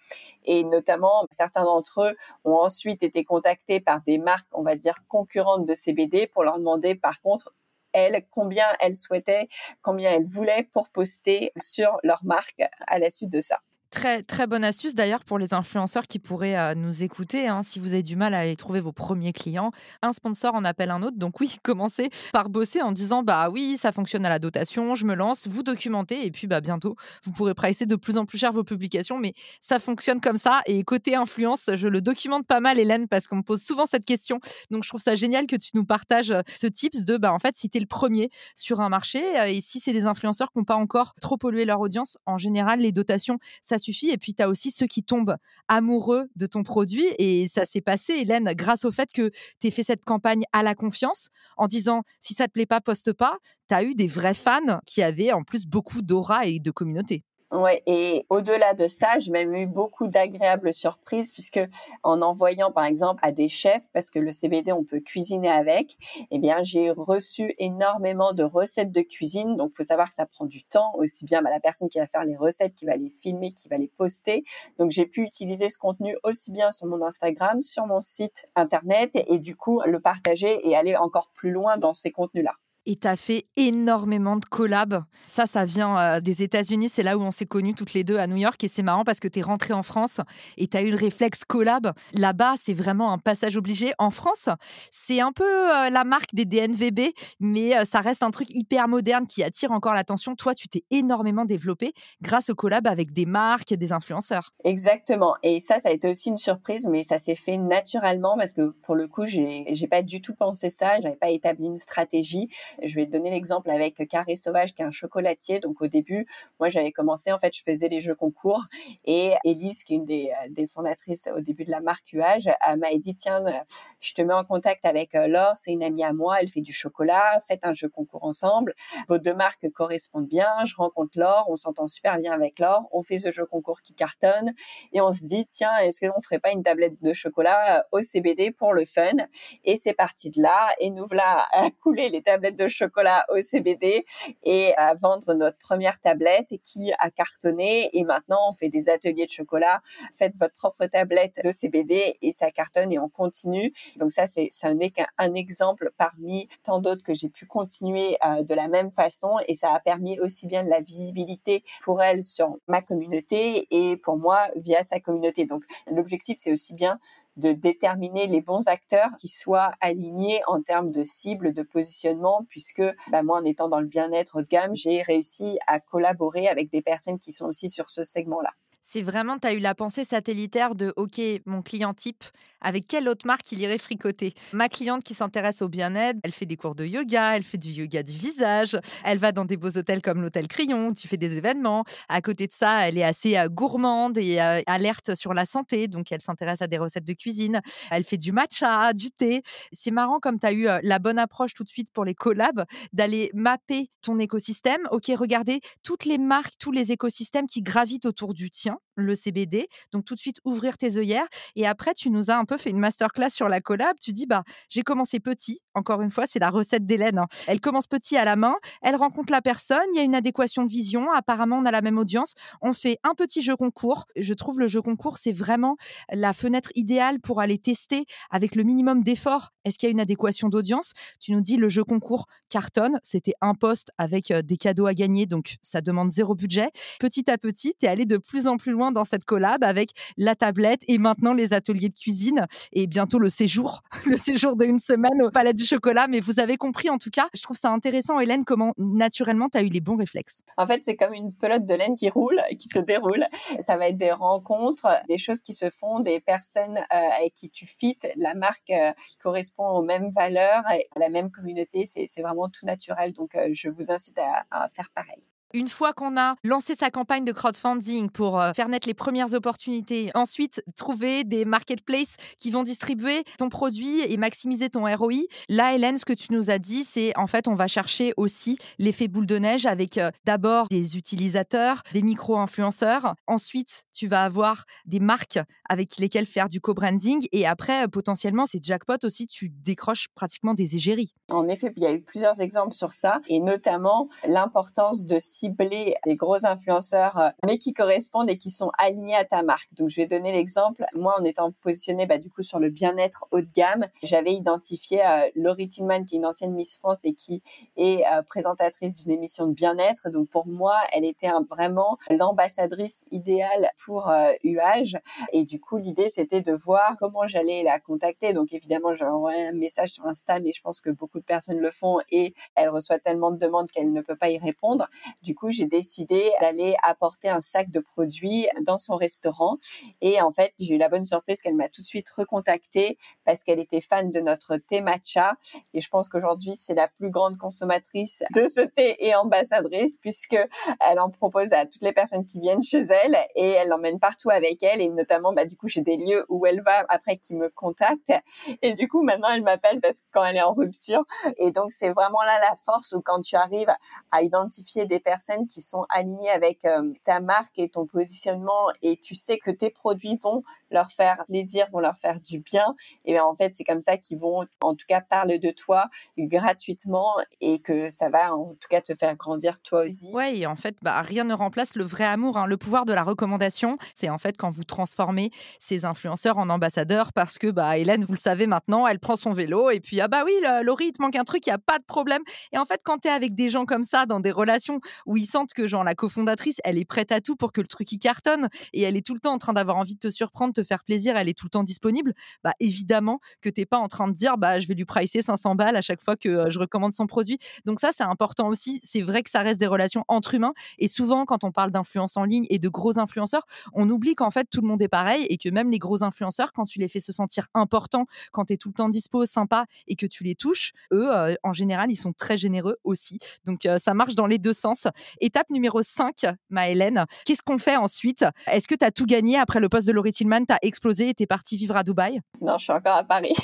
Et 0.46 0.64
notamment, 0.64 1.28
certains 1.32 1.64
d'entre 1.64 2.02
eux 2.02 2.16
ont 2.46 2.56
ensuite 2.56 3.04
été 3.04 3.24
contactés 3.24 3.80
par 3.80 4.02
des 4.02 4.18
marques, 4.18 4.48
on 4.54 4.64
va 4.64 4.76
dire, 4.76 4.96
concurrentes 5.08 5.66
de 5.66 5.74
CBD 5.74 6.28
pour 6.28 6.44
leur 6.44 6.58
demander, 6.58 6.96
par 6.96 7.22
contre, 7.22 7.54
elles, 7.94 8.26
combien 8.30 8.66
elles 8.80 8.96
souhaitaient, 8.96 9.48
combien 9.82 10.12
elles 10.12 10.26
voulaient 10.26 10.68
pour 10.72 10.90
poster 10.90 11.52
sur 11.58 11.98
leur 12.04 12.24
marque 12.24 12.62
à 12.86 13.00
la 13.00 13.10
suite 13.10 13.30
de 13.30 13.42
ça. 13.42 13.60
Très, 13.90 14.22
très 14.22 14.48
bonne 14.48 14.66
astuce 14.66 14.96
d'ailleurs 14.96 15.24
pour 15.24 15.40
les 15.40 15.54
influenceurs 15.54 16.08
qui 16.08 16.20
pourraient 16.20 16.58
euh, 16.58 16.76
nous 16.76 17.04
écouter. 17.04 17.48
Hein. 17.48 17.62
si 17.64 17.80
vous 17.80 17.94
avez 17.94 18.04
du 18.04 18.18
mal 18.18 18.34
à 18.34 18.40
aller 18.40 18.58
trouver 18.58 18.82
vos 18.82 18.92
premiers 18.92 19.32
clients, 19.32 19.72
un 20.02 20.12
sponsor 20.12 20.56
en 20.56 20.66
appelle 20.66 20.92
un 20.92 21.02
autre. 21.04 21.18
Donc 21.18 21.40
oui, 21.40 21.58
commencez 21.64 22.10
par 22.34 22.50
bosser 22.50 22.82
en 22.82 22.92
disant 22.92 23.24
bah 23.24 23.50
oui, 23.50 23.78
ça 23.78 23.94
fonctionne 23.94 24.26
à 24.26 24.30
la 24.30 24.40
dotation, 24.40 24.94
je 24.94 25.06
me 25.06 25.16
lance, 25.16 25.48
vous 25.48 25.64
documentez 25.64 26.26
et 26.26 26.32
puis 26.32 26.48
bah 26.48 26.60
bientôt 26.60 26.98
vous 27.24 27.32
pourrez 27.32 27.54
pricer 27.54 27.86
de 27.86 27.96
plus 27.96 28.18
en 28.18 28.26
plus 28.26 28.38
cher 28.38 28.52
vos 28.52 28.66
publications. 28.66 29.20
Mais 29.20 29.34
ça 29.62 29.80
fonctionne 29.80 30.20
comme 30.20 30.38
ça. 30.38 30.62
Et 30.66 30.84
côté 30.84 31.16
influence, 31.16 31.70
je 31.74 31.88
le 31.88 32.02
documente 32.02 32.46
pas 32.46 32.60
mal, 32.60 32.80
Hélène, 32.80 33.08
parce 33.08 33.28
qu'on 33.28 33.38
me 33.38 33.44
pose 33.44 33.62
souvent 33.62 33.86
cette 33.86 34.06
question. 34.06 34.42
Donc 34.70 34.84
je 34.84 34.90
trouve 34.90 35.02
ça 35.02 35.16
génial 35.16 35.48
que 35.48 35.56
tu 35.56 35.70
nous 35.76 35.86
partages 35.86 36.32
euh, 36.32 36.42
ce 36.54 36.68
tips 36.68 37.06
de 37.06 37.16
bah 37.16 37.32
en 37.32 37.40
fait 37.40 37.56
si 37.56 37.70
es 37.74 37.80
le 37.80 37.86
premier 37.86 38.30
sur 38.54 38.82
un 38.82 38.90
marché 38.90 39.40
euh, 39.40 39.46
et 39.46 39.62
si 39.62 39.80
c'est 39.80 39.94
des 39.94 40.06
influenceurs 40.06 40.52
qui 40.52 40.60
n'ont 40.60 40.66
pas 40.66 40.76
encore 40.76 41.16
trop 41.22 41.38
pollué 41.38 41.64
leur 41.64 41.80
audience, 41.80 42.18
en 42.26 42.38
général 42.38 42.82
les 42.82 42.92
dotations 42.92 43.40
ça 43.62 43.77
suffit. 43.78 44.10
Et 44.10 44.18
puis, 44.18 44.34
tu 44.34 44.44
as 44.44 44.50
aussi 44.50 44.72
ceux 44.72 44.88
qui 44.88 45.04
tombent 45.04 45.38
amoureux 45.68 46.28
de 46.36 46.46
ton 46.46 46.64
produit. 46.64 47.08
Et 47.20 47.48
ça 47.48 47.66
s'est 47.66 47.82
passé, 47.82 48.14
Hélène, 48.14 48.52
grâce 48.54 48.86
au 48.86 48.92
fait 48.92 49.10
que 49.14 49.32
tu 49.60 49.72
fait 49.72 49.84
cette 49.84 50.06
campagne 50.06 50.44
à 50.54 50.64
la 50.64 50.76
confiance 50.76 51.30
en 51.58 51.68
disant 51.68 52.04
si 52.20 52.34
ça 52.34 52.48
te 52.48 52.52
plaît 52.52 52.66
pas, 52.66 52.82
poste 52.82 53.14
pas. 53.14 53.38
Tu 53.70 53.76
as 53.76 53.84
eu 53.84 53.96
des 53.96 54.08
vrais 54.08 54.34
fans 54.34 54.80
qui 54.86 55.02
avaient 55.02 55.32
en 55.32 55.44
plus 55.44 55.66
beaucoup 55.66 56.02
d'aura 56.02 56.46
et 56.46 56.60
de 56.60 56.72
communauté. 56.72 57.24
Ouais, 57.54 57.82
et 57.86 58.26
au-delà 58.30 58.74
de 58.74 58.88
ça, 58.88 59.20
j'ai 59.20 59.32
même 59.32 59.54
eu 59.54 59.68
beaucoup 59.68 60.10
d'agréables 60.10 60.74
surprises 60.74 61.32
puisque 61.32 61.62
en 62.04 62.22
envoyant 62.22 62.74
par 62.74 62.84
exemple 62.84 63.22
à 63.24 63.32
des 63.32 63.48
chefs, 63.48 63.90
parce 63.94 64.10
que 64.10 64.20
le 64.20 64.34
CBD 64.34 64.74
on 64.74 64.84
peut 64.84 65.00
cuisiner 65.00 65.50
avec, 65.50 65.98
eh 66.30 66.40
bien 66.40 66.62
j'ai 66.64 66.92
reçu 66.92 67.56
énormément 67.58 68.34
de 68.34 68.44
recettes 68.44 68.92
de 68.92 69.00
cuisine. 69.00 69.56
Donc 69.56 69.72
faut 69.74 69.86
savoir 69.86 70.10
que 70.10 70.16
ça 70.16 70.26
prend 70.26 70.46
du 70.46 70.66
temps, 70.66 70.92
aussi 70.96 71.24
bien 71.24 71.42
bah, 71.42 71.50
la 71.50 71.62
personne 71.62 71.88
qui 71.88 72.00
va 72.00 72.08
faire 72.08 72.26
les 72.26 72.36
recettes, 72.36 72.76
qui 72.76 72.86
va 72.86 72.98
les 72.98 73.10
filmer, 73.10 73.54
qui 73.54 73.70
va 73.70 73.78
les 73.78 73.88
poster. 73.88 74.44
Donc 74.78 74.92
j'ai 74.92 75.06
pu 75.06 75.22
utiliser 75.22 75.70
ce 75.70 75.78
contenu 75.78 76.18
aussi 76.24 76.52
bien 76.52 76.74
sur 76.74 76.88
mon 76.88 77.02
Instagram, 77.02 77.62
sur 77.62 77.86
mon 77.88 78.02
site 78.02 78.50
internet 78.56 79.12
et 79.26 79.40
du 79.40 79.56
coup 79.56 79.82
le 79.86 80.02
partager 80.02 80.68
et 80.68 80.76
aller 80.76 80.98
encore 80.98 81.30
plus 81.34 81.52
loin 81.52 81.78
dans 81.78 81.94
ces 81.94 82.12
contenus-là 82.12 82.56
et 82.88 82.96
tu 82.96 83.06
as 83.06 83.18
fait 83.18 83.46
énormément 83.58 84.38
de 84.38 84.46
collabs. 84.46 85.04
Ça, 85.26 85.46
ça 85.46 85.66
vient 85.66 86.00
euh, 86.00 86.22
des 86.22 86.42
États-Unis. 86.42 86.88
C'est 86.88 87.04
là 87.04 87.18
où 87.18 87.22
on 87.22 87.32
s'est 87.32 87.46
connus 87.46 87.76
toutes 87.76 87.94
les 87.94 88.06
deux 88.06 88.18
à 88.18 88.28
New 88.28 88.38
York. 88.38 88.64
Et 88.64 88.70
c'est 88.70 88.82
marrant 88.82 89.04
parce 89.04 89.20
que 89.20 89.28
tu 89.28 89.40
es 89.40 89.42
rentrée 89.42 89.74
en 89.74 89.84
France 89.84 90.22
et 90.56 90.68
tu 90.68 90.78
as 90.78 90.82
eu 90.82 90.90
le 90.90 90.96
réflexe 90.96 91.44
collab. 91.44 91.92
Là-bas, 92.14 92.56
c'est 92.58 92.74
vraiment 92.74 93.12
un 93.12 93.18
passage 93.18 93.58
obligé. 93.58 93.92
En 94.00 94.10
France, 94.10 94.48
c'est 94.90 95.20
un 95.20 95.34
peu 95.34 95.44
euh, 95.44 95.90
la 95.90 96.06
marque 96.06 96.34
des 96.34 96.46
DNVB, 96.46 97.12
mais 97.42 97.78
euh, 97.78 97.84
ça 97.84 98.00
reste 98.00 98.24
un 98.24 98.32
truc 98.32 98.48
hyper 98.52 98.88
moderne 98.88 99.28
qui 99.28 99.44
attire 99.44 99.74
encore 99.74 99.94
l'attention. 99.94 100.36
Toi, 100.36 100.56
tu 100.56 100.70
t'es 100.70 100.86
énormément 100.90 101.44
développé 101.44 101.92
grâce 102.22 102.50
au 102.50 102.56
collab 102.56 102.88
avec 102.88 103.12
des 103.12 103.26
marques, 103.26 103.74
des 103.74 103.92
influenceurs. 103.92 104.54
Exactement. 104.64 105.36
Et 105.44 105.60
ça, 105.60 105.82
ça 105.82 105.90
a 105.90 105.92
été 105.92 106.10
aussi 106.10 106.30
une 106.30 106.38
surprise, 106.38 106.88
mais 106.90 107.04
ça 107.04 107.20
s'est 107.20 107.36
fait 107.36 107.58
naturellement 107.58 108.38
parce 108.38 108.54
que 108.54 108.70
pour 108.84 108.96
le 108.96 109.10
coup, 109.10 109.26
j'ai 109.26 109.88
pas 109.92 110.04
du 110.04 110.22
tout 110.22 110.36
pensé 110.36 110.70
ça. 110.70 111.02
J'avais 111.02 111.18
pas 111.18 111.30
établi 111.30 111.66
une 111.66 111.78
stratégie. 111.78 112.48
Je 112.82 112.96
vais 112.96 113.06
donner 113.06 113.30
l'exemple 113.30 113.70
avec 113.70 113.96
Carré 114.08 114.36
Sauvage, 114.36 114.74
qui 114.74 114.82
est 114.82 114.86
un 114.86 114.92
chocolatier. 114.92 115.60
Donc 115.60 115.82
au 115.82 115.88
début, 115.88 116.28
moi 116.60 116.70
j'avais 116.70 116.92
commencé, 116.92 117.32
en 117.32 117.40
fait, 117.40 117.56
je 117.56 117.64
faisais 117.64 117.88
les 117.88 118.02
jeux 118.02 118.16
concours 118.16 118.66
et 119.06 119.34
Elise, 119.44 119.84
qui 119.84 119.94
est 119.94 119.98
une 119.98 120.06
des, 120.06 120.32
euh, 120.32 120.48
des 120.50 120.68
fondatrices 120.68 121.30
au 121.36 121.42
début 121.42 121.66
de 121.66 121.72
la 121.72 121.82
marque 121.82 122.12
UAGE, 122.14 122.50
m'a 122.78 122.90
dit 122.98 123.16
tiens, 123.16 123.46
euh, 123.46 123.52
je 124.00 124.14
te 124.14 124.22
mets 124.22 124.34
en 124.34 124.44
contact 124.44 124.86
avec 124.86 125.16
euh, 125.16 125.28
Laure, 125.28 125.54
c'est 125.58 125.72
une 125.72 125.84
amie 125.84 126.04
à 126.04 126.14
moi, 126.14 126.38
elle 126.42 126.50
fait 126.50 126.62
du 126.62 126.74
chocolat, 126.74 127.40
faites 127.48 127.66
un 127.66 127.74
jeu 127.74 127.90
concours 127.90 128.24
ensemble. 128.24 128.74
Vos 129.08 129.18
deux 129.18 129.34
marques 129.34 129.70
correspondent 129.74 130.28
bien. 130.28 130.48
Je 130.66 130.76
rencontre 130.76 131.18
Laure, 131.18 131.46
on 131.48 131.56
s'entend 131.56 131.88
super 131.88 132.18
bien 132.18 132.32
avec 132.32 132.60
Laure, 132.60 132.88
on 132.92 133.04
fait 133.04 133.20
ce 133.20 133.32
jeu 133.32 133.46
concours 133.46 133.82
qui 133.82 133.94
cartonne 133.94 134.54
et 134.94 135.02
on 135.02 135.14
se 135.14 135.24
dit 135.24 135.48
tiens, 135.50 135.78
est-ce 135.78 136.06
qu'on 136.06 136.22
ferait 136.22 136.40
pas 136.40 136.52
une 136.52 136.64
tablette 136.64 137.02
de 137.02 137.14
chocolat 137.14 137.86
au 137.92 138.02
CBD 138.02 138.52
pour 138.52 138.74
le 138.74 138.86
fun? 138.86 139.18
Et 139.64 139.78
c'est 139.78 139.94
parti 139.94 140.30
de 140.30 140.42
là 140.42 140.70
et 140.80 140.90
nous 140.90 141.06
voilà 141.08 141.46
à 141.52 141.70
couler 141.72 142.10
les 142.10 142.22
tablettes 142.22 142.58
de 142.58 142.67
chocolat 142.68 143.26
au 143.30 143.42
CBD 143.42 144.06
et 144.44 144.74
à 144.78 144.94
vendre 144.94 145.34
notre 145.34 145.58
première 145.58 146.00
tablette 146.00 146.54
qui 146.64 146.92
a 147.00 147.10
cartonné. 147.10 147.90
Et 147.94 148.04
maintenant, 148.04 148.50
on 148.50 148.54
fait 148.54 148.70
des 148.70 148.90
ateliers 148.90 149.26
de 149.26 149.32
chocolat. 149.32 149.82
Faites 150.12 150.34
votre 150.40 150.56
propre 150.56 150.86
tablette 150.86 151.40
de 151.44 151.52
CBD 151.52 152.18
et 152.22 152.32
ça 152.32 152.52
cartonne 152.52 152.92
et 152.92 153.00
on 153.00 153.10
continue. 153.10 153.74
Donc 153.98 154.12
ça, 154.12 154.28
c'est 154.28 154.50
ça 154.52 154.74
n'est 154.74 154.92
qu'un 154.92 155.34
exemple 155.34 155.92
parmi 155.98 156.48
tant 156.64 156.80
d'autres 156.80 157.04
que 157.04 157.14
j'ai 157.14 157.30
pu 157.30 157.46
continuer 157.46 158.18
euh, 158.26 158.44
de 158.44 158.54
la 158.54 158.68
même 158.68 158.92
façon 158.92 159.38
et 159.48 159.56
ça 159.56 159.74
a 159.74 159.80
permis 159.80 160.20
aussi 160.20 160.48
bien 160.48 160.64
de 160.64 160.70
la 160.70 160.82
visibilité 160.82 161.64
pour 161.84 162.02
elle 162.02 162.24
sur 162.24 162.58
ma 162.68 162.82
communauté 162.82 163.68
et 163.72 163.98
pour 163.98 164.18
moi 164.18 164.48
via 164.56 164.84
sa 164.84 165.00
communauté. 165.00 165.46
Donc 165.46 165.64
l'objectif, 165.92 166.38
c'est 166.40 166.52
aussi 166.52 166.74
bien 166.74 167.00
de 167.38 167.54
déterminer 167.54 168.28
les 168.28 168.42
bons 168.42 168.68
acteurs 168.68 169.10
qui 169.20 169.28
soient 169.28 169.72
alignés 169.80 170.42
en 170.48 170.62
termes 170.62 170.92
de 170.92 171.04
cible, 171.04 171.54
de 171.54 171.64
positionnement, 171.64 172.46
puisque 172.50 172.84
bah, 173.12 173.24
moi, 173.24 173.40
en 173.40 173.46
étant 173.46 173.70
dans 173.70 173.80
le 173.80 173.88
bien-être 173.88 174.42
de 174.42 174.48
gamme, 174.48 174.76
j'ai 174.76 175.02
réussi 175.02 175.58
à 175.68 175.80
collaborer 175.80 176.48
avec 176.48 176.72
des 176.72 176.82
personnes 176.82 177.20
qui 177.20 177.32
sont 177.32 177.46
aussi 177.46 177.70
sur 177.70 177.90
ce 177.90 178.04
segment-là. 178.04 178.52
C'est 178.90 179.02
vraiment, 179.02 179.38
tu 179.38 179.46
as 179.46 179.54
eu 179.54 179.60
la 179.60 179.76
pensée 179.76 180.06
satellitaire 180.06 180.74
de 180.74 180.94
OK, 180.96 181.20
mon 181.46 181.62
client 181.62 181.94
type, 181.94 182.24
avec 182.62 182.88
quelle 182.88 183.08
autre 183.10 183.26
marque 183.26 183.52
il 183.52 183.60
irait 183.60 183.78
fricoter 183.78 184.34
Ma 184.54 184.70
cliente 184.70 185.04
qui 185.04 185.14
s'intéresse 185.14 185.62
au 185.62 185.70
bien-être, 185.70 186.20
elle 186.24 186.32
fait 186.32 186.46
des 186.46 186.58
cours 186.58 186.76
de 186.76 186.86
yoga, 186.86 187.36
elle 187.36 187.44
fait 187.44 187.58
du 187.58 187.70
yoga 187.70 188.04
du 188.04 188.14
visage, 188.14 188.78
elle 189.04 189.20
va 189.20 189.32
dans 189.32 189.46
des 189.46 189.58
beaux 189.58 189.78
hôtels 189.78 190.02
comme 190.02 190.22
l'hôtel 190.22 190.48
Crillon, 190.48 190.94
tu 190.94 191.08
fais 191.08 191.18
des 191.18 191.38
événements. 191.38 191.84
À 192.10 192.22
côté 192.22 192.48
de 192.48 192.54
ça, 192.54 192.88
elle 192.88 192.98
est 192.98 193.04
assez 193.04 193.38
euh, 193.38 193.48
gourmande 193.50 194.18
et 194.18 194.42
euh, 194.42 194.62
alerte 194.68 195.16
sur 195.16 195.34
la 195.34 195.46
santé, 195.46 195.88
donc 195.88 196.12
elle 196.12 196.22
s'intéresse 196.22 196.62
à 196.62 196.68
des 196.68 196.78
recettes 196.78 197.06
de 197.06 197.14
cuisine. 197.14 197.62
Elle 197.92 198.04
fait 198.04 198.18
du 198.18 198.32
matcha, 198.32 198.94
du 198.94 199.12
thé. 199.12 199.42
C'est 199.72 199.92
marrant 199.92 200.20
comme 200.20 200.40
tu 200.40 200.46
as 200.46 200.52
eu 200.52 200.68
euh, 200.68 200.80
la 200.84 201.00
bonne 201.00 201.20
approche 201.20 201.54
tout 201.54 201.64
de 201.64 201.70
suite 201.70 201.92
pour 201.92 202.06
les 202.06 202.16
collabs, 202.16 202.66
d'aller 202.94 203.32
mapper 203.34 203.90
ton 204.02 204.20
écosystème. 204.20 204.82
OK, 204.92 205.12
regardez 205.16 205.60
toutes 205.84 206.06
les 206.06 206.18
marques, 206.18 206.54
tous 206.60 206.72
les 206.72 206.92
écosystèmes 206.92 207.48
qui 207.48 207.62
gravitent 207.62 208.06
autour 208.06 208.34
du 208.34 208.50
tien 208.50 208.78
le 208.98 209.16
CBD. 209.16 209.68
Donc 209.92 210.06
tout 210.06 210.16
de 210.16 210.20
suite 210.20 210.38
ouvrir 210.44 210.78
tes 210.78 210.98
œillères. 210.98 211.28
Et 211.56 211.66
après, 211.66 211.94
tu 211.94 212.10
nous 212.10 212.30
as 212.32 212.36
un 212.36 212.46
peu 212.46 212.58
fait 212.58 212.70
une 212.70 212.80
masterclass 212.80 213.30
sur 213.30 213.48
la 213.48 213.62
collab. 213.62 213.96
Tu 214.02 214.12
dis, 214.12 214.26
bah, 214.26 214.44
j'ai 214.70 214.82
commencé 214.82 215.20
petit. 215.20 215.62
Encore 215.74 216.02
une 216.02 216.12
fois, 216.12 216.26
c'est 216.28 216.40
la 216.40 216.50
recette 216.50 216.86
d'Hélène. 216.86 217.20
Hein. 217.20 217.28
Elle 217.48 217.62
commence 217.62 217.88
petit 217.88 218.18
à 218.18 218.26
la 218.26 218.36
main. 218.36 218.56
Elle 218.82 218.96
rencontre 218.96 219.32
la 219.32 219.42
personne. 219.42 219.86
Il 219.94 219.98
y 219.98 220.00
a 220.00 220.04
une 220.04 220.16
adéquation 220.16 220.64
de 220.64 220.70
vision. 220.70 221.12
Apparemment, 221.12 221.58
on 221.58 221.66
a 221.66 221.72
la 221.72 221.82
même 221.82 221.98
audience. 221.98 222.34
On 222.62 222.74
fait 222.74 222.98
un 223.04 223.14
petit 223.14 223.42
jeu 223.42 223.56
concours. 223.56 224.06
Je 224.16 224.34
trouve 224.34 224.60
le 224.60 224.68
jeu 224.68 224.82
concours, 224.82 225.18
c'est 225.18 225.32
vraiment 225.32 225.78
la 226.12 226.34
fenêtre 226.34 226.72
idéale 226.76 227.20
pour 227.20 227.42
aller 227.42 227.58
tester 227.58 228.06
avec 228.30 228.56
le 228.56 228.64
minimum 228.64 229.04
d'effort. 229.04 229.52
Est-ce 229.66 229.78
qu'il 229.78 229.88
y 229.88 229.90
a 229.90 229.92
une 229.92 230.00
adéquation 230.00 230.50
d'audience? 230.50 230.94
Tu 231.20 231.32
nous 231.32 231.42
dis 231.42 231.58
le 231.58 231.70
jeu 231.70 231.84
concours 231.84 232.26
cartonne. 232.50 233.00
C'était 233.04 233.34
un 233.42 233.54
poste 233.54 233.92
avec 233.98 234.32
euh, 234.32 234.42
des 234.42 234.58
cadeaux 234.58 234.88
à 234.88 234.94
gagner. 234.94 235.26
Donc, 235.26 235.56
ça 235.62 235.82
demande 235.82 236.12
zéro 236.12 236.36
budget. 236.36 236.70
Petit 237.00 237.30
à 237.30 237.38
petit, 237.38 237.76
tu 237.80 237.86
es 237.86 237.90
allé 237.90 238.06
de 238.06 238.18
plus 238.18 238.48
en 238.48 238.58
plus 238.58 238.72
loin 238.72 238.87
dans 238.92 239.06
cette 239.06 239.26
collab 239.26 239.64
avec 239.64 239.92
la 240.18 240.36
tablette 240.36 240.82
et 240.88 240.98
maintenant 240.98 241.34
les 241.34 241.54
ateliers 241.54 241.90
de 241.90 241.98
cuisine 241.98 242.48
et 242.74 242.88
bientôt 242.88 243.20
le 243.20 243.30
séjour, 243.30 243.82
le 244.06 244.18
séjour 244.18 244.56
d'une 244.56 244.80
semaine 244.80 245.22
au 245.22 245.32
Palais 245.32 245.54
du 245.54 245.66
Chocolat. 245.66 246.08
Mais 246.08 246.20
vous 246.20 246.40
avez 246.40 246.58
compris 246.58 246.90
en 246.90 246.98
tout 246.98 247.10
cas, 247.10 247.28
je 247.34 247.42
trouve 247.42 247.58
ça 247.58 247.70
intéressant, 247.72 248.20
Hélène, 248.20 248.46
comment 248.46 248.74
naturellement 248.78 249.50
tu 249.50 249.58
as 249.58 249.62
eu 249.62 249.70
les 249.70 249.82
bons 249.82 249.96
réflexes. 249.96 250.42
En 250.58 250.66
fait, 250.66 250.84
c'est 250.84 250.96
comme 250.96 251.14
une 251.14 251.34
pelote 251.34 251.66
de 251.66 251.74
laine 251.74 251.96
qui 251.96 252.10
roule, 252.10 252.42
qui 252.60 252.68
se 252.68 252.80
déroule. 252.80 253.26
Ça 253.60 253.78
va 253.78 253.90
être 253.90 253.98
des 253.98 254.12
rencontres, 254.12 254.88
des 255.08 255.18
choses 255.18 255.42
qui 255.42 255.54
se 255.54 255.70
font, 255.70 256.00
des 256.00 256.20
personnes 256.20 256.78
euh, 256.78 257.18
avec 257.20 257.34
qui 257.34 257.50
tu 257.50 257.66
fites, 257.66 258.08
la 258.16 258.34
marque 258.34 258.70
euh, 258.70 258.92
qui 259.08 259.18
correspond 259.18 259.68
aux 259.68 259.84
mêmes 259.84 260.10
valeurs 260.10 260.64
et 260.72 260.88
à 260.96 261.00
la 261.00 261.10
même 261.10 261.32
communauté. 261.32 261.88
C'est 261.88 262.22
vraiment 262.22 262.50
tout 262.50 262.66
naturel. 262.66 263.14
Donc, 263.14 263.36
euh, 263.36 263.50
je 263.52 263.70
vous 263.70 263.92
incite 263.92 264.20
à 264.52 264.68
faire 264.70 264.90
pareil. 264.94 265.24
Une 265.54 265.70
fois 265.70 265.94
qu'on 265.94 266.18
a 266.18 266.36
lancé 266.44 266.76
sa 266.76 266.92
campagne 266.92 267.24
de 267.24 267.32
crowdfunding 267.32 268.10
pour 268.10 268.40
euh, 268.40 268.52
faire 268.52 268.68
naître 268.68 268.86
les 268.86 268.94
premières 268.94 269.34
opportunités, 269.34 270.12
ensuite 270.14 270.62
trouver 270.76 271.24
des 271.24 271.46
marketplaces 271.46 272.18
qui 272.38 272.52
vont 272.52 272.64
distribuer 272.64 273.24
ton 273.38 273.48
produit 273.48 274.02
et 274.02 274.18
maximiser 274.18 274.70
ton 274.70 274.84
ROI, 274.84 275.24
là, 275.48 275.74
Hélène, 275.74 275.98
ce 275.98 276.04
que 276.04 276.12
tu 276.12 276.34
nous 276.34 276.50
as 276.50 276.60
dit, 276.60 276.84
c'est 276.84 277.16
en 277.18 277.28
fait, 277.28 277.48
on 277.48 277.56
va 277.56 277.68
chercher 277.68 278.14
aussi 278.18 278.58
l'effet 278.78 279.08
boule 279.08 279.26
de 279.26 279.38
neige 279.38 279.66
avec 279.66 279.98
euh, 279.98 280.12
d'abord 280.26 280.68
des 280.68 280.98
utilisateurs, 280.98 281.82
des 281.94 282.02
micro-influenceurs. 282.02 283.16
Ensuite, 283.26 283.86
tu 283.94 284.10
vas 284.10 284.24
avoir 284.24 284.66
des 284.86 285.00
marques 285.00 285.40
avec 285.70 285.98
lesquelles 285.98 286.26
faire 286.26 286.50
du 286.50 286.60
co-branding. 286.60 287.26
Et 287.32 287.48
après, 287.48 287.86
euh, 287.86 287.88
potentiellement, 287.88 288.46
c'est 288.46 288.62
jackpot 288.62 288.98
aussi, 289.04 289.28
tu 289.28 289.48
décroches 289.50 290.08
pratiquement 290.14 290.54
des 290.54 290.76
égéries. 290.76 291.14
En 291.30 291.48
effet, 291.48 291.72
il 291.78 291.84
y 291.84 291.86
a 291.86 291.94
eu 291.94 292.02
plusieurs 292.02 292.42
exemples 292.42 292.74
sur 292.74 292.92
ça, 292.92 293.22
et 293.28 293.40
notamment 293.40 294.10
l'importance 294.28 295.06
de 295.06 295.20
cibler 295.38 295.96
des 296.06 296.16
gros 296.16 296.46
influenceurs, 296.46 297.18
euh, 297.18 297.30
mais 297.46 297.58
qui 297.58 297.74
correspondent 297.74 298.30
et 298.30 298.38
qui 298.38 298.50
sont 298.50 298.72
alignés 298.78 299.16
à 299.16 299.26
ta 299.26 299.44
marque. 299.44 299.74
Donc, 299.74 299.90
je 299.90 299.98
vais 299.98 300.08
donner 300.08 300.32
l'exemple. 300.32 300.86
Moi, 300.94 301.16
en 301.20 301.24
étant 301.24 301.52
positionnée 301.62 302.06
bah, 302.06 302.18
du 302.18 302.30
coup 302.30 302.44
sur 302.44 302.60
le 302.60 302.70
bien-être 302.70 303.26
haut 303.32 303.42
de 303.42 303.50
gamme, 303.56 303.86
j'avais 304.04 304.34
identifié 304.34 305.06
euh, 305.06 305.30
Laurie 305.36 305.70
Tillman, 305.70 306.06
qui 306.06 306.16
est 306.16 306.18
une 306.18 306.26
ancienne 306.26 306.54
Miss 306.54 306.78
France 306.78 307.06
et 307.06 307.14
qui 307.14 307.42
est 307.76 308.04
euh, 308.12 308.22
présentatrice 308.24 308.96
d'une 308.96 309.12
émission 309.12 309.48
de 309.48 309.54
bien-être. 309.54 310.10
Donc, 310.10 310.30
pour 310.30 310.48
moi, 310.48 310.76
elle 310.94 311.06
était 311.06 311.30
vraiment 311.50 311.98
l'ambassadrice 312.10 313.06
idéale 313.12 313.70
pour 313.86 314.12
UH. 314.44 314.98
Et 315.34 315.46
du 315.46 315.60
coup, 315.60 315.78
l'idée, 315.78 316.10
c'était 316.10 316.42
de 316.42 316.54
voir 316.54 316.96
comment 317.00 317.28
j'allais 317.28 317.64
la 317.64 317.80
contacter. 317.80 318.34
Donc, 318.34 318.54
évidemment, 318.54 318.94
j'ai 318.94 319.06
envoyé 319.06 319.48
un 319.48 319.52
message 319.52 319.90
sur 319.90 320.06
Insta, 320.06 320.40
mais 320.40 320.52
je 320.52 320.62
pense 320.62 320.82
que 320.82 320.90
beaucoup 320.90 321.20
de 321.20 321.26
personnes 321.26 321.60
le 321.60 321.72
font 321.72 322.00
et 322.12 322.34
elle 322.56 322.70
reçoit 322.70 323.00
tellement 323.00 323.32
de 323.32 323.38
demandes 323.38 323.70
qu'elle 323.72 323.94
ne 323.94 324.02
peut 324.02 324.16
pas 324.16 324.30
y 324.30 324.38
répondre. 324.38 324.88
Du 325.28 325.36
coup, 325.36 325.52
j'ai 325.52 325.66
décidé 325.66 326.32
d'aller 326.40 326.78
apporter 326.84 327.28
un 327.28 327.42
sac 327.42 327.70
de 327.70 327.82
produits 327.82 328.48
dans 328.62 328.78
son 328.78 328.96
restaurant. 328.96 329.58
Et 330.00 330.22
en 330.22 330.32
fait, 330.32 330.54
j'ai 330.58 330.76
eu 330.76 330.78
la 330.78 330.88
bonne 330.88 331.04
surprise 331.04 331.42
qu'elle 331.42 331.58
m'a 331.58 331.68
tout 331.68 331.82
de 331.82 331.86
suite 331.86 332.10
recontactée 332.12 332.98
parce 333.26 333.44
qu'elle 333.44 333.60
était 333.60 333.82
fan 333.82 334.10
de 334.10 334.22
notre 334.22 334.56
thé 334.56 334.80
matcha. 334.80 335.34
Et 335.74 335.82
je 335.82 335.90
pense 335.90 336.08
qu'aujourd'hui, 336.08 336.56
c'est 336.56 336.76
la 336.76 336.88
plus 336.88 337.10
grande 337.10 337.38
consommatrice 337.38 338.24
de 338.34 338.48
ce 338.48 338.62
thé 338.62 338.96
et 339.06 339.16
ambassadrice 339.16 339.98
puisque 339.98 340.38
elle 340.80 340.98
en 340.98 341.10
propose 341.10 341.52
à 341.52 341.66
toutes 341.66 341.84
les 341.84 341.92
personnes 341.92 342.26
qui 342.26 342.40
viennent 342.40 342.64
chez 342.64 342.86
elle 343.04 343.18
et 343.36 343.50
elle 343.50 343.68
l'emmène 343.68 344.00
partout 344.00 344.30
avec 344.30 344.64
elle. 344.64 344.80
Et 344.80 344.88
notamment, 344.88 345.34
bah, 345.34 345.44
du 345.44 345.58
coup, 345.58 345.68
j'ai 345.68 345.82
des 345.82 345.98
lieux 345.98 346.26
où 346.30 346.46
elle 346.46 346.62
va 346.62 346.86
après 346.88 347.18
qui 347.18 347.36
me 347.36 347.50
contactent. 347.50 348.14
Et 348.62 348.76
du 348.76 348.88
coup, 348.88 349.04
maintenant, 349.04 349.32
elle 349.36 349.44
m'appelle 349.44 349.82
parce 349.82 350.00
que 350.00 350.06
quand 350.14 350.24
elle 350.24 350.38
est 350.38 350.42
en 350.42 350.54
rupture. 350.54 351.04
Et 351.36 351.52
donc, 351.52 351.74
c'est 351.74 351.90
vraiment 351.90 352.22
là 352.22 352.40
la 352.40 352.56
force 352.56 352.94
où 352.94 353.02
quand 353.02 353.22
tu 353.22 353.36
arrives 353.36 353.76
à 354.12 354.22
identifier 354.22 354.86
des 354.86 355.02
personnes 355.02 355.17
qui 355.48 355.62
sont 355.62 355.86
alignées 355.90 356.30
avec 356.30 356.66
euh, 356.66 356.94
ta 357.04 357.20
marque 357.20 357.58
et 357.58 357.70
ton 357.70 357.86
positionnement 357.86 358.70
et 358.82 358.98
tu 358.98 359.16
sais 359.16 359.38
que 359.38 359.52
tes 359.52 359.70
produits 359.70 360.18
vont 360.18 360.44
leur 360.72 360.92
faire 360.92 361.24
plaisir, 361.28 361.66
vont 361.72 361.80
leur 361.80 361.98
faire 361.98 362.20
du 362.20 362.40
bien. 362.40 362.76
Et 363.06 363.14
bien, 363.14 363.24
en 363.24 363.36
fait, 363.36 363.54
c'est 363.56 363.64
comme 363.64 363.82
ça 363.82 363.98
qu'ils 363.98 364.18
vont, 364.18 364.46
en 364.62 364.76
tout 364.76 364.86
cas, 364.88 365.02
parler 365.02 365.40
de 365.40 365.52
toi 365.52 365.90
gratuitement 366.18 367.14
et 367.42 367.60
que 367.60 367.90
ça 367.90 368.10
va, 368.10 368.36
en 368.36 368.54
tout 368.54 368.68
cas, 368.70 368.82
te 368.82 368.96
faire 368.96 369.16
grandir 369.16 369.60
toi 369.62 369.84
aussi. 369.84 370.10
Ouais, 370.12 370.38
et 370.38 370.46
en 370.46 370.56
fait, 370.56 370.76
bah, 370.82 371.02
rien 371.02 371.24
ne 371.24 371.34
remplace 371.34 371.76
le 371.76 371.84
vrai 371.84 372.06
amour. 372.06 372.38
Hein. 372.38 372.48
Le 372.48 372.58
pouvoir 372.58 372.86
de 372.86 372.94
la 372.94 373.04
recommandation, 373.04 373.78
c'est 373.94 374.10
en 374.10 374.18
fait 374.18 374.38
quand 374.38 374.52
vous 374.52 374.64
transformez 374.64 375.32
ces 375.60 375.86
influenceurs 375.86 376.38
en 376.38 376.50
ambassadeurs 376.50 377.14
parce 377.14 377.38
que, 377.38 377.48
bah, 377.48 377.78
Hélène, 377.78 378.04
vous 378.04 378.14
le 378.14 378.18
savez 378.18 378.48
maintenant, 378.48 378.88
elle 378.88 379.00
prend 379.00 379.16
son 379.16 379.32
vélo 379.32 379.70
et 379.70 379.80
puis, 379.80 380.02
ah 380.02 380.08
bah 380.08 380.24
oui, 380.26 380.34
Laurie, 380.64 380.88
il 380.88 380.94
te 380.94 381.02
manque 381.02 381.16
un 381.16 381.24
truc, 381.24 381.46
il 381.46 381.50
n'y 381.50 381.54
a 381.54 381.60
pas 381.60 381.80
de 381.80 381.86
problème. 381.86 382.22
Et 382.52 382.58
en 382.58 382.66
fait, 382.66 382.82
quand 382.84 383.00
tu 383.00 383.08
es 383.08 383.12
avec 383.12 383.36
des 383.36 383.50
gens 383.50 383.66
comme 383.66 383.84
ça, 383.84 384.06
dans 384.06 384.20
des 384.20 384.32
relations 384.32 384.80
où 385.06 385.18
ils 385.18 385.26
sentent 385.26 385.54
que, 385.54 385.68
genre, 385.68 385.84
la 385.84 385.96
cofondatrice, 385.96 386.60
elle 386.64 386.78
est 386.78 386.86
prête 386.86 387.12
à 387.12 387.22
tout 387.22 387.36
pour 387.36 387.52
que 387.52 387.62
le 387.62 387.68
truc 387.68 387.92
y 387.92 388.00
cartonne 388.00 388.50
et 388.74 388.82
elle 388.82 388.98
est 388.98 389.06
tout 389.06 389.14
le 389.14 389.20
temps 389.20 389.34
en 389.34 389.38
train 389.38 389.54
d'avoir 389.54 389.78
envie 389.78 389.96
de 389.96 390.00
te 390.00 390.10
surprendre, 390.10 390.54
te 390.62 390.64
faire 390.64 390.84
plaisir, 390.84 391.18
elle 391.18 391.30
est 391.30 391.38
tout 391.38 391.46
le 391.46 391.52
temps 391.52 391.64
disponible, 391.64 392.14
bah 392.44 392.54
évidemment 392.60 393.20
que 393.42 393.50
tu 393.50 393.62
n'es 393.62 393.66
pas 393.66 393.78
en 393.78 393.88
train 393.88 394.08
de 394.08 394.14
dire 394.14 394.38
bah 394.38 394.60
je 394.60 394.68
vais 394.68 394.74
lui 394.74 394.86
pricer 394.86 395.22
500 395.22 395.56
balles 395.56 395.76
à 395.76 395.82
chaque 395.82 396.02
fois 396.02 396.16
que 396.16 396.30
euh, 396.30 396.50
je 396.50 396.60
recommande 396.60 396.94
son 396.94 397.08
produit. 397.08 397.40
Donc 397.66 397.80
ça 397.80 397.92
c'est 397.94 398.04
important 398.04 398.48
aussi, 398.48 398.82
c'est 398.84 399.02
vrai 399.02 399.24
que 399.24 399.30
ça 399.30 399.40
reste 399.40 399.60
des 399.60 399.68
relations 399.68 400.04
entre 400.08 400.34
humains 400.34 400.54
et 400.80 400.88
souvent 400.88 401.26
quand 401.26 401.44
on 401.44 401.52
parle 401.52 401.72
d'influence 401.72 402.18
en 402.18 402.24
ligne 402.24 402.46
et 402.50 402.60
de 402.60 402.70
gros 402.70 403.00
influenceurs, 403.00 403.46
on 403.74 403.90
oublie 403.90 404.16
qu'en 404.16 404.32
fait 404.32 404.48
tout 404.50 404.62
le 404.62 404.68
monde 404.68 404.82
est 404.82 404.88
pareil 404.88 405.26
et 405.30 405.38
que 405.38 405.50
même 405.50 405.70
les 405.70 405.80
gros 405.80 406.04
influenceurs 406.04 406.54
quand 406.54 406.66
tu 406.66 406.80
les 406.80 406.88
fais 406.88 407.00
se 407.00 407.12
sentir 407.12 407.48
importants, 407.54 408.06
quand 408.32 408.46
tu 408.46 408.54
es 408.54 408.58
tout 408.58 408.70
le 408.70 408.74
temps 408.74 408.90
dispo, 408.90 409.26
sympa 409.26 409.66
et 409.88 409.96
que 409.96 410.06
tu 410.06 410.24
les 410.24 410.36
touches, 410.36 410.72
eux 410.92 411.14
euh, 411.14 411.36
en 411.44 411.54
général, 411.54 411.92
ils 411.92 411.96
sont 411.96 412.14
très 412.14 412.38
généreux 412.38 412.78
aussi. 412.84 413.20
Donc 413.46 413.66
euh, 413.66 413.78
ça 413.78 413.94
marche 413.94 414.16
dans 414.16 414.28
les 414.28 414.40
deux 414.40 414.54
sens. 414.54 414.88
Étape 415.22 415.50
numéro 415.50 415.82
5, 415.82 416.26
ma 416.50 416.70
Hélène, 416.70 417.06
qu'est-ce 417.26 417.42
qu'on 417.44 417.58
fait 417.58 417.76
ensuite? 417.76 418.26
Est-ce 418.48 418.68
que 418.68 418.76
tu 418.76 418.86
as 418.86 418.92
tout 418.92 419.06
gagné 419.06 419.38
après 419.38 419.60
le 419.60 419.70
poste 419.70 419.88
de 419.88 419.92
Laurie 419.92 420.12
Tillman 420.12 420.46
Tu 420.48 420.54
as 420.54 420.60
explosé 420.62 421.10
et 421.10 421.14
tu 421.14 421.24
es 421.24 421.28
parti 421.28 421.58
vivre 421.58 421.76
à 421.76 421.84
Dubaï? 421.84 422.22
Non, 422.42 422.58
je 422.58 422.64
suis 422.64 422.74
encore 422.74 422.96
à 422.96 423.04
Paris. 423.04 423.36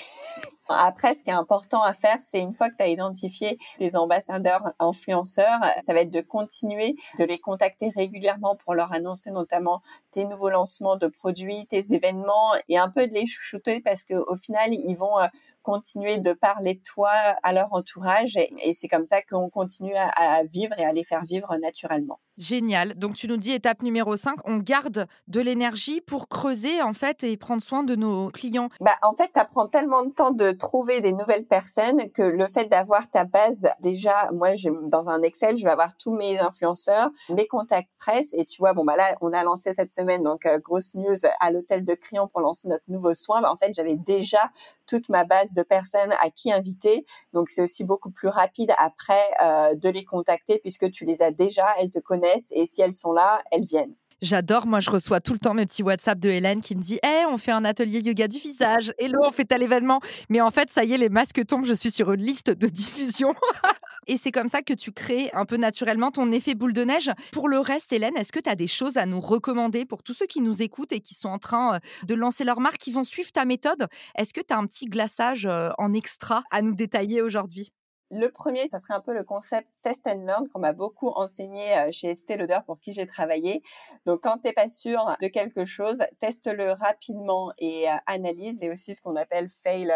Après, 0.70 1.14
ce 1.14 1.24
qui 1.24 1.30
est 1.30 1.34
important 1.34 1.82
à 1.82 1.94
faire, 1.94 2.18
c'est 2.20 2.40
une 2.40 2.54
fois 2.54 2.70
que 2.70 2.78
tu 2.78 2.84
as 2.84 2.88
identifié 2.88 3.58
des 3.80 3.96
ambassadeurs 3.96 4.74
influenceurs, 4.80 5.60
ça 5.84 5.94
va 5.94 6.02
être 6.02 6.12
de 6.12 6.22
continuer 6.22 6.96
de 7.18 7.24
les 7.24 7.40
contacter 7.40 7.92
régulièrement 7.96 8.56
pour 8.56 8.74
leur 8.74 8.94
annoncer 8.94 9.32
notamment 9.32 9.82
tes 10.12 10.26
nouveaux 10.26 10.50
lancements 10.50 10.98
de 10.98 11.08
produits, 11.08 11.66
tes 11.68 11.94
événements 11.94 12.54
et 12.70 12.78
un 12.78 12.90
peu 12.90 13.08
de 13.08 13.14
les 13.14 13.26
chouchouter 13.26 13.82
parce 13.82 14.04
qu'au 14.04 14.36
final, 14.36 14.74
ils 14.74 14.96
vont 14.96 15.20
euh, 15.20 15.28
continuer 15.62 16.18
de 16.18 16.34
parler 16.34 16.76
de 16.76 16.82
toi 16.82 17.12
à 17.12 17.54
leur 17.54 17.74
entourage 17.74 18.38
et 18.38 18.74
c'est 18.74 18.88
comme 18.88 19.06
ça 19.06 19.22
qu'on 19.22 19.50
continue 19.50 19.96
à, 19.96 20.44
vivre 20.44 20.78
et 20.78 20.86
à 20.86 20.94
les 20.94 21.04
faire 21.04 21.24
vivre 21.24 21.56
naturellement. 21.58 22.20
Génial. 22.38 22.96
Donc 22.96 23.14
tu 23.14 23.28
nous 23.28 23.38
dis 23.38 23.52
étape 23.52 23.84
numéro 23.84 24.16
5, 24.16 24.36
on 24.46 24.58
garde 24.58 25.08
de 25.28 25.40
l'énergie 25.40 26.02
pour 26.02 26.28
creuser 26.28 26.82
en 26.82 26.94
fait 26.94 27.24
et 27.24 27.38
prendre 27.38 27.62
soin 27.62 27.84
de 27.84 27.96
nos 27.96 28.30
clients. 28.30 28.70
Bah 28.82 28.96
en 29.04 29.14
fait, 29.14 29.32
ça 29.32 29.46
prend 29.46 29.68
tellement 29.68 30.04
de 30.04 30.12
temps 30.12 30.32
de 30.32 30.52
trouver 30.64 31.02
des 31.02 31.12
nouvelles 31.12 31.46
personnes 31.46 32.10
que 32.12 32.22
le 32.22 32.48
fait 32.48 32.66
d'avoir 32.66 33.10
ta 33.10 33.26
base 33.26 33.68
déjà 33.82 34.30
moi 34.32 34.50
dans 34.84 35.10
un 35.10 35.22
Excel, 35.22 35.58
je 35.58 35.64
vais 35.64 35.72
avoir 35.72 35.98
tous 35.98 36.16
mes 36.16 36.40
influenceurs, 36.40 37.10
mes 37.30 37.48
contacts 37.48 37.90
presse 38.00 38.34
et 38.34 38.46
tu 38.46 38.62
vois 38.62 38.74
bon 38.74 38.86
bah 38.86 38.96
là 38.96 39.16
on 39.20 39.34
a 39.34 39.44
lancé 39.44 39.74
cette 39.74 39.92
semaine 39.92 40.24
donc 40.24 40.46
euh, 40.46 40.60
grosse 40.60 40.96
news 40.96 41.16
à 41.40 41.52
l'hôtel 41.52 41.84
de 41.84 41.94
Crillon 41.94 42.28
pour 42.28 42.42
lancer 42.42 42.68
notre 42.68 42.84
nouveau 42.88 43.14
soin. 43.14 43.42
Bah, 43.42 43.52
en 43.52 43.58
fait, 43.58 43.74
j'avais 43.76 43.96
déjà 43.96 44.52
toute 44.88 45.10
ma 45.10 45.24
base 45.24 45.54
de 45.54 45.64
personnes 45.64 46.14
à 46.22 46.30
qui 46.30 46.52
inviter. 46.52 47.04
Donc 47.34 47.50
c'est 47.50 47.64
aussi 47.64 47.84
beaucoup 47.84 48.12
plus 48.12 48.28
rapide 48.28 48.72
après 48.78 49.24
euh, 49.42 49.76
de 49.76 49.90
les 49.90 50.06
contacter 50.06 50.60
puisque 50.60 50.90
tu 50.92 51.06
les 51.06 51.22
as 51.22 51.32
déjà, 51.32 51.66
elles 51.80 51.90
te 51.90 52.00
connaissent 52.00 52.50
et 52.52 52.66
si 52.66 52.82
elles 52.82 52.94
sont 52.94 53.12
là, 53.12 53.42
elles 53.52 53.66
viennent. 53.66 53.96
J'adore, 54.24 54.68
moi 54.68 54.80
je 54.80 54.90
reçois 54.90 55.20
tout 55.20 55.34
le 55.34 55.40
temps 55.40 55.54
mes 55.54 55.66
petits 55.66 55.84
WhatsApp 55.84 56.18
de 56.18 56.30
Hélène 56.30 56.62
qui 56.62 56.78
me 56.78 56.82
dit 56.82 56.98
"Eh, 57.04 57.26
on 57.28 57.38
fait 57.38 57.52
un 57.52 57.66
atelier 57.66 58.00
yoga 58.00 58.30
du 58.30 58.38
visage. 58.40 58.94
Hello, 58.98 59.20
on 59.22 59.34
fait 59.34 59.44
tel 59.44 59.62
événement." 59.62 60.00
Mais 60.30 60.40
en 60.40 60.50
fait, 60.50 60.70
ça 60.70 60.86
y 60.86 60.94
est, 60.94 60.98
les 60.98 61.10
masques 61.10 61.46
tombent, 61.46 61.66
je 61.66 61.74
suis 61.74 61.92
sur 61.92 62.10
une 62.14 62.22
liste 62.22 62.50
de 62.50 62.68
diffusion. 62.68 63.36
Et 64.08 64.16
c'est 64.16 64.32
comme 64.32 64.48
ça 64.48 64.62
que 64.62 64.74
tu 64.74 64.94
crées 64.94 65.30
un 65.34 65.44
peu 65.44 65.58
naturellement 65.58 66.10
ton 66.10 66.32
effet 66.32 66.56
boule 66.56 66.72
de 66.72 66.86
neige. 66.86 67.12
Pour 67.34 67.50
le 67.50 67.60
reste, 67.60 67.92
Hélène, 67.92 68.16
est-ce 68.16 68.32
que 68.32 68.40
tu 68.40 68.48
as 68.48 68.56
des 68.56 68.68
choses 68.68 68.96
à 68.96 69.06
nous 69.06 69.20
recommander 69.20 69.84
pour 69.84 70.04
tous 70.04 70.14
ceux 70.14 70.26
qui 70.26 70.40
nous 70.40 70.62
écoutent 70.62 70.94
et 70.94 71.02
qui 71.02 71.16
sont 71.16 71.28
en 71.28 71.38
train 71.38 71.76
euh, 71.76 71.80
de 72.08 72.16
lancer 72.16 72.46
leur 72.46 72.62
marque, 72.62 72.78
qui 72.78 72.94
vont 72.94 73.04
suivre 73.04 73.34
ta 73.34 73.44
méthode? 73.44 73.88
Est-ce 74.16 74.34
que 74.34 74.40
tu 74.40 74.54
as 74.54 74.58
un 74.58 74.66
petit 74.68 74.86
glaçage 74.86 75.46
euh, 75.46 75.72
en 75.78 75.92
extra 75.92 76.44
à 76.50 76.62
nous 76.62 76.76
détailler 76.76 77.22
aujourd'hui? 77.22 77.74
Le 78.14 78.32
premier, 78.32 78.68
ça 78.70 78.80
serait 78.80 78.94
un 78.94 79.00
peu 79.00 79.14
le 79.14 79.24
concept 79.24 79.68
test 79.82 80.08
and 80.08 80.26
learn 80.26 80.48
qu'on 80.50 80.60
m'a 80.60 80.74
beaucoup 80.74 81.10
enseigné 81.10 81.78
euh, 81.78 81.92
chez 81.92 82.10
Estée 82.10 82.38
pour 82.66 82.80
qui 82.80 82.94
j'ai 82.94 83.06
travaillé. 83.06 83.62
Donc, 84.06 84.22
quand 84.24 84.38
tu 84.38 84.48
n'es 84.48 84.54
pas 84.54 84.70
sûr 84.70 85.16
de 85.22 85.28
quelque 85.28 85.66
chose, 85.66 85.98
teste-le 86.20 86.72
rapidement 86.72 87.52
et 87.58 87.90
euh, 87.90 87.96
analyse. 88.06 88.60
Et 88.62 88.70
aussi 88.70 88.96
ce 88.96 89.02
qu'on 89.02 89.16
appelle 89.16 89.50
fail 89.50 89.92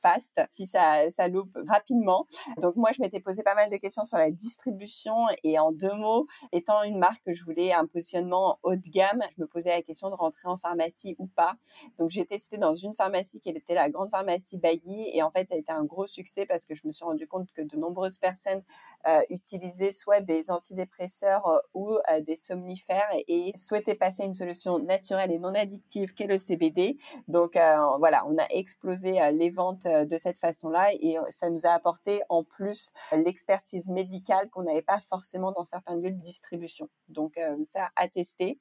fast, 0.00 0.40
si 0.50 0.66
ça, 0.66 1.10
ça 1.10 1.28
loupe 1.28 1.56
rapidement. 1.66 2.26
Donc 2.58 2.76
moi, 2.76 2.90
je 2.94 3.02
m'étais 3.02 3.20
posé 3.20 3.42
pas 3.42 3.54
mal 3.54 3.70
de 3.70 3.76
questions 3.76 4.04
sur 4.04 4.18
la 4.18 4.30
distribution 4.30 5.14
et 5.44 5.58
en 5.58 5.72
deux 5.72 5.94
mots, 5.94 6.26
étant 6.52 6.82
une 6.82 6.98
marque 6.98 7.22
que 7.24 7.32
je 7.32 7.44
voulais 7.44 7.72
un 7.72 7.86
positionnement 7.86 8.58
haut 8.62 8.76
de 8.76 8.90
gamme, 8.90 9.22
je 9.36 9.42
me 9.42 9.46
posais 9.46 9.70
la 9.70 9.82
question 9.82 10.10
de 10.10 10.14
rentrer 10.14 10.48
en 10.48 10.56
pharmacie 10.56 11.16
ou 11.18 11.26
pas. 11.26 11.54
Donc 11.98 12.10
j'ai 12.10 12.26
testé 12.26 12.58
dans 12.58 12.74
une 12.74 12.94
pharmacie 12.94 13.40
qui 13.40 13.50
était 13.50 13.74
la 13.74 13.90
grande 13.90 14.10
pharmacie 14.10 14.58
Bailly 14.58 15.10
et 15.12 15.22
en 15.22 15.30
fait 15.30 15.48
ça 15.48 15.54
a 15.54 15.58
été 15.58 15.72
un 15.72 15.84
gros 15.84 16.06
succès 16.06 16.46
parce 16.46 16.64
que 16.64 16.74
je 16.74 16.86
me 16.86 16.92
suis 16.92 17.04
rendu 17.04 17.26
compte 17.26 17.50
que 17.52 17.62
de 17.62 17.76
nombreuses 17.76 18.18
personnes 18.18 18.62
euh, 19.06 19.20
utilisaient 19.30 19.92
soit 19.92 20.20
des 20.20 20.50
antidépresseurs 20.50 21.46
euh, 21.46 21.58
ou 21.74 21.92
euh, 21.92 22.20
des 22.20 22.36
somnifères 22.36 23.08
et, 23.26 23.52
souhaitaient 23.56 23.94
passer 23.94 24.22
à 24.22 24.26
une 24.26 24.34
solution 24.34 24.78
naturelle 24.78 25.32
et 25.32 25.38
non 25.38 25.54
addictive 25.54 26.14
qu'est 26.14 26.26
le 26.26 26.38
CBD. 26.38 26.96
Donc 27.26 27.58
voilà, 27.98 28.26
on 28.26 28.36
a 28.38 28.46
explosé 28.50 29.18
les 29.32 29.50
ventes 29.50 29.87
euh, 29.87 29.87
de 30.04 30.18
cette 30.18 30.38
façon-là 30.38 30.90
et 31.00 31.18
euh, 31.18 31.22
ça 31.30 31.50
nous 31.50 31.66
a 31.66 31.70
apporté 31.70 32.22
en 32.28 32.44
plus 32.44 32.90
l'expertise 33.12 33.88
médicale 33.88 34.48
qu'on 34.50 34.62
n'avait 34.62 34.82
pas 34.82 35.00
forcément 35.00 35.52
dans 35.52 35.64
certains 35.64 35.96
lieux 35.96 36.10
de 36.10 36.20
distribution. 36.20 36.88
Donc 37.08 37.36
euh, 37.38 37.56
ça 37.66 37.88
a 37.96 38.08
testé. 38.08 38.58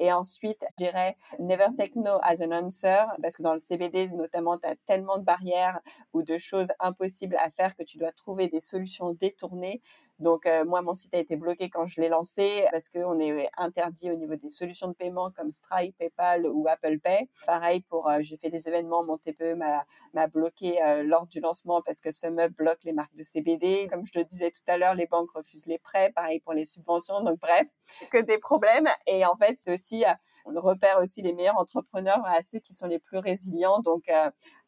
Et 0.00 0.12
ensuite, 0.12 0.64
je 0.78 0.84
dirais 0.84 1.16
never 1.40 1.66
take 1.76 1.92
no 1.96 2.18
as 2.22 2.40
an 2.40 2.52
answer 2.52 3.06
parce 3.20 3.36
que 3.36 3.42
dans 3.42 3.52
le 3.52 3.58
CBD, 3.58 4.08
notamment, 4.08 4.56
tu 4.56 4.68
as 4.68 4.76
tellement 4.86 5.18
de 5.18 5.24
barrières 5.24 5.80
ou 6.12 6.22
de 6.22 6.38
choses 6.38 6.68
impossibles 6.78 7.36
à 7.36 7.50
faire 7.50 7.74
que 7.76 7.82
tu 7.82 7.98
dois 7.98 8.12
trouver 8.12 8.46
des 8.46 8.60
solutions 8.60 9.12
détournées. 9.12 9.82
Donc 10.18 10.46
euh, 10.46 10.64
moi, 10.64 10.82
mon 10.82 10.94
site 10.94 11.14
a 11.14 11.18
été 11.18 11.36
bloqué 11.36 11.70
quand 11.70 11.86
je 11.86 12.00
l'ai 12.00 12.08
lancé 12.08 12.66
parce 12.72 12.88
qu'on 12.88 13.18
est 13.20 13.48
interdit 13.56 14.10
au 14.10 14.16
niveau 14.16 14.34
des 14.34 14.48
solutions 14.48 14.88
de 14.88 14.92
paiement 14.92 15.30
comme 15.30 15.52
Stripe, 15.52 15.96
PayPal 15.96 16.46
ou 16.46 16.66
Apple 16.68 16.98
Pay. 16.98 17.28
Pareil 17.46 17.82
pour, 17.82 18.08
euh, 18.08 18.18
j'ai 18.20 18.36
fait 18.36 18.50
des 18.50 18.68
événements, 18.68 19.04
mon 19.04 19.18
TPE 19.18 19.54
m'a 19.54 20.26
bloqué 20.26 20.82
euh, 20.82 21.02
lors 21.04 21.26
du 21.26 21.40
lancement 21.40 21.82
parce 21.82 22.00
que 22.00 22.10
SumUp 22.10 22.52
bloque 22.56 22.82
les 22.84 22.92
marques 22.92 23.14
de 23.14 23.22
CBD. 23.22 23.88
Comme 23.90 24.04
je 24.06 24.18
le 24.18 24.24
disais 24.24 24.50
tout 24.50 24.62
à 24.66 24.76
l'heure, 24.76 24.94
les 24.94 25.06
banques 25.06 25.30
refusent 25.30 25.66
les 25.66 25.78
prêts. 25.78 26.10
Pareil 26.14 26.40
pour 26.40 26.52
les 26.52 26.64
subventions. 26.64 27.22
Donc 27.22 27.38
bref, 27.38 27.68
que 28.10 28.18
des 28.18 28.38
problèmes. 28.38 28.88
Et 29.06 29.24
en 29.24 29.36
fait, 29.36 29.54
c'est 29.58 29.72
aussi, 29.72 30.04
on 30.44 30.60
repère 30.60 30.98
aussi 30.98 31.22
les 31.22 31.32
meilleurs 31.32 31.58
entrepreneurs 31.58 32.24
à 32.26 32.42
ceux 32.42 32.58
qui 32.58 32.74
sont 32.74 32.86
les 32.86 32.98
plus 32.98 33.18
résilients. 33.18 33.80
Donc 33.80 34.10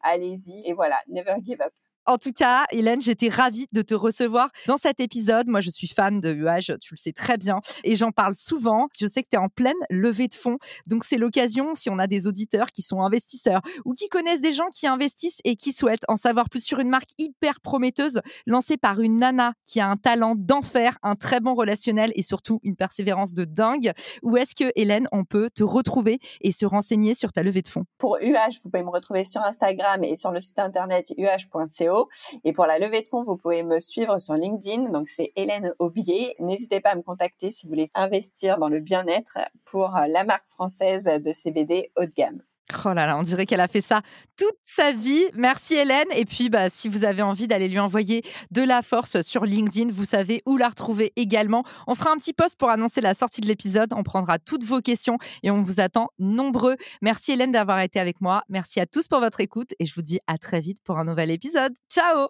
allez-y 0.01 0.61
et 0.65 0.73
voilà, 0.73 1.01
never 1.07 1.35
give 1.43 1.61
up. 1.61 1.73
En 2.05 2.17
tout 2.17 2.31
cas, 2.31 2.65
Hélène, 2.71 2.99
j'étais 2.99 3.29
ravie 3.29 3.67
de 3.71 3.81
te 3.81 3.93
recevoir 3.93 4.49
dans 4.67 4.77
cet 4.77 4.99
épisode. 4.99 5.47
Moi, 5.47 5.61
je 5.61 5.69
suis 5.69 5.87
fan 5.87 6.19
de 6.19 6.33
UH, 6.33 6.77
tu 6.79 6.95
le 6.95 6.97
sais 6.97 7.13
très 7.13 7.37
bien, 7.37 7.59
et 7.83 7.95
j'en 7.95 8.11
parle 8.11 8.33
souvent. 8.35 8.87
Je 8.99 9.05
sais 9.05 9.21
que 9.21 9.29
tu 9.29 9.35
es 9.35 9.39
en 9.39 9.49
pleine 9.49 9.73
levée 9.89 10.27
de 10.27 10.33
fonds, 10.33 10.57
donc 10.87 11.03
c'est 11.03 11.17
l'occasion, 11.17 11.75
si 11.75 11.89
on 11.89 11.99
a 11.99 12.07
des 12.07 12.27
auditeurs 12.27 12.67
qui 12.67 12.81
sont 12.81 13.01
investisseurs 13.01 13.61
ou 13.85 13.93
qui 13.93 14.09
connaissent 14.09 14.41
des 14.41 14.51
gens 14.51 14.69
qui 14.73 14.87
investissent 14.87 15.39
et 15.43 15.55
qui 15.55 15.73
souhaitent 15.73 16.05
en 16.07 16.17
savoir 16.17 16.49
plus 16.49 16.63
sur 16.63 16.79
une 16.79 16.89
marque 16.89 17.09
hyper 17.17 17.59
prometteuse 17.61 18.21
lancée 18.47 18.77
par 18.77 18.99
une 18.99 19.19
nana 19.19 19.53
qui 19.65 19.79
a 19.79 19.87
un 19.87 19.97
talent 19.97 20.33
d'enfer, 20.35 20.97
un 21.03 21.15
très 21.15 21.39
bon 21.39 21.53
relationnel 21.53 22.11
et 22.15 22.23
surtout 22.23 22.59
une 22.63 22.75
persévérance 22.75 23.33
de 23.33 23.45
dingue. 23.45 23.91
Où 24.23 24.37
est-ce 24.37 24.55
que, 24.55 24.71
Hélène, 24.75 25.07
on 25.11 25.23
peut 25.23 25.49
te 25.53 25.63
retrouver 25.63 26.19
et 26.41 26.51
se 26.51 26.65
renseigner 26.65 27.13
sur 27.13 27.31
ta 27.31 27.43
levée 27.43 27.61
de 27.61 27.67
fonds? 27.67 27.85
Pour 27.97 28.17
UH, 28.21 28.61
vous 28.63 28.69
pouvez 28.71 28.83
me 28.83 28.89
retrouver 28.89 29.23
sur 29.23 29.41
Instagram 29.41 30.03
et 30.03 30.15
sur 30.15 30.31
le 30.31 30.39
site 30.39 30.59
internet 30.59 31.13
uh.co 31.17 32.00
et 32.43 32.53
pour 32.53 32.65
la 32.65 32.79
levée 32.79 33.01
de 33.01 33.09
fonds, 33.09 33.23
vous 33.23 33.37
pouvez 33.37 33.63
me 33.63 33.79
suivre 33.79 34.19
sur 34.19 34.33
LinkedIn. 34.35 34.89
Donc, 34.89 35.07
c'est 35.07 35.31
Hélène 35.35 35.73
Aubier. 35.79 36.35
N'hésitez 36.39 36.79
pas 36.79 36.91
à 36.91 36.95
me 36.95 37.01
contacter 37.01 37.51
si 37.51 37.65
vous 37.65 37.71
voulez 37.71 37.87
investir 37.95 38.57
dans 38.57 38.69
le 38.69 38.79
bien-être 38.79 39.39
pour 39.65 39.97
la 40.07 40.23
marque 40.23 40.47
française 40.47 41.05
de 41.05 41.31
CBD 41.31 41.91
haut 41.97 42.05
de 42.05 42.13
gamme. 42.15 42.41
Oh 42.85 42.93
là 42.93 43.05
là, 43.05 43.17
on 43.17 43.23
dirait 43.23 43.45
qu'elle 43.45 43.59
a 43.59 43.67
fait 43.67 43.81
ça 43.81 44.01
toute 44.37 44.55
sa 44.65 44.91
vie. 44.91 45.25
Merci 45.33 45.75
Hélène. 45.75 46.07
Et 46.15 46.25
puis, 46.25 46.49
bah, 46.49 46.69
si 46.69 46.89
vous 46.89 47.03
avez 47.03 47.21
envie 47.21 47.47
d'aller 47.47 47.67
lui 47.67 47.79
envoyer 47.79 48.23
de 48.51 48.61
la 48.61 48.81
force 48.81 49.21
sur 49.21 49.45
LinkedIn, 49.45 49.91
vous 49.91 50.05
savez 50.05 50.41
où 50.45 50.57
la 50.57 50.69
retrouver 50.69 51.13
également. 51.15 51.63
On 51.87 51.95
fera 51.95 52.11
un 52.11 52.17
petit 52.17 52.33
post 52.33 52.57
pour 52.57 52.69
annoncer 52.69 53.01
la 53.01 53.13
sortie 53.13 53.41
de 53.41 53.47
l'épisode. 53.47 53.93
On 53.95 54.03
prendra 54.03 54.39
toutes 54.39 54.63
vos 54.63 54.81
questions 54.81 55.17
et 55.43 55.51
on 55.51 55.61
vous 55.61 55.79
attend 55.79 56.09
nombreux. 56.19 56.75
Merci 57.01 57.33
Hélène 57.33 57.51
d'avoir 57.51 57.79
été 57.81 57.99
avec 57.99 58.21
moi. 58.21 58.43
Merci 58.49 58.79
à 58.79 58.85
tous 58.85 59.07
pour 59.07 59.19
votre 59.19 59.39
écoute 59.39 59.73
et 59.79 59.85
je 59.85 59.93
vous 59.93 60.01
dis 60.01 60.19
à 60.27 60.37
très 60.37 60.59
vite 60.59 60.79
pour 60.83 60.97
un 60.97 61.05
nouvel 61.05 61.31
épisode. 61.31 61.73
Ciao 61.89 62.29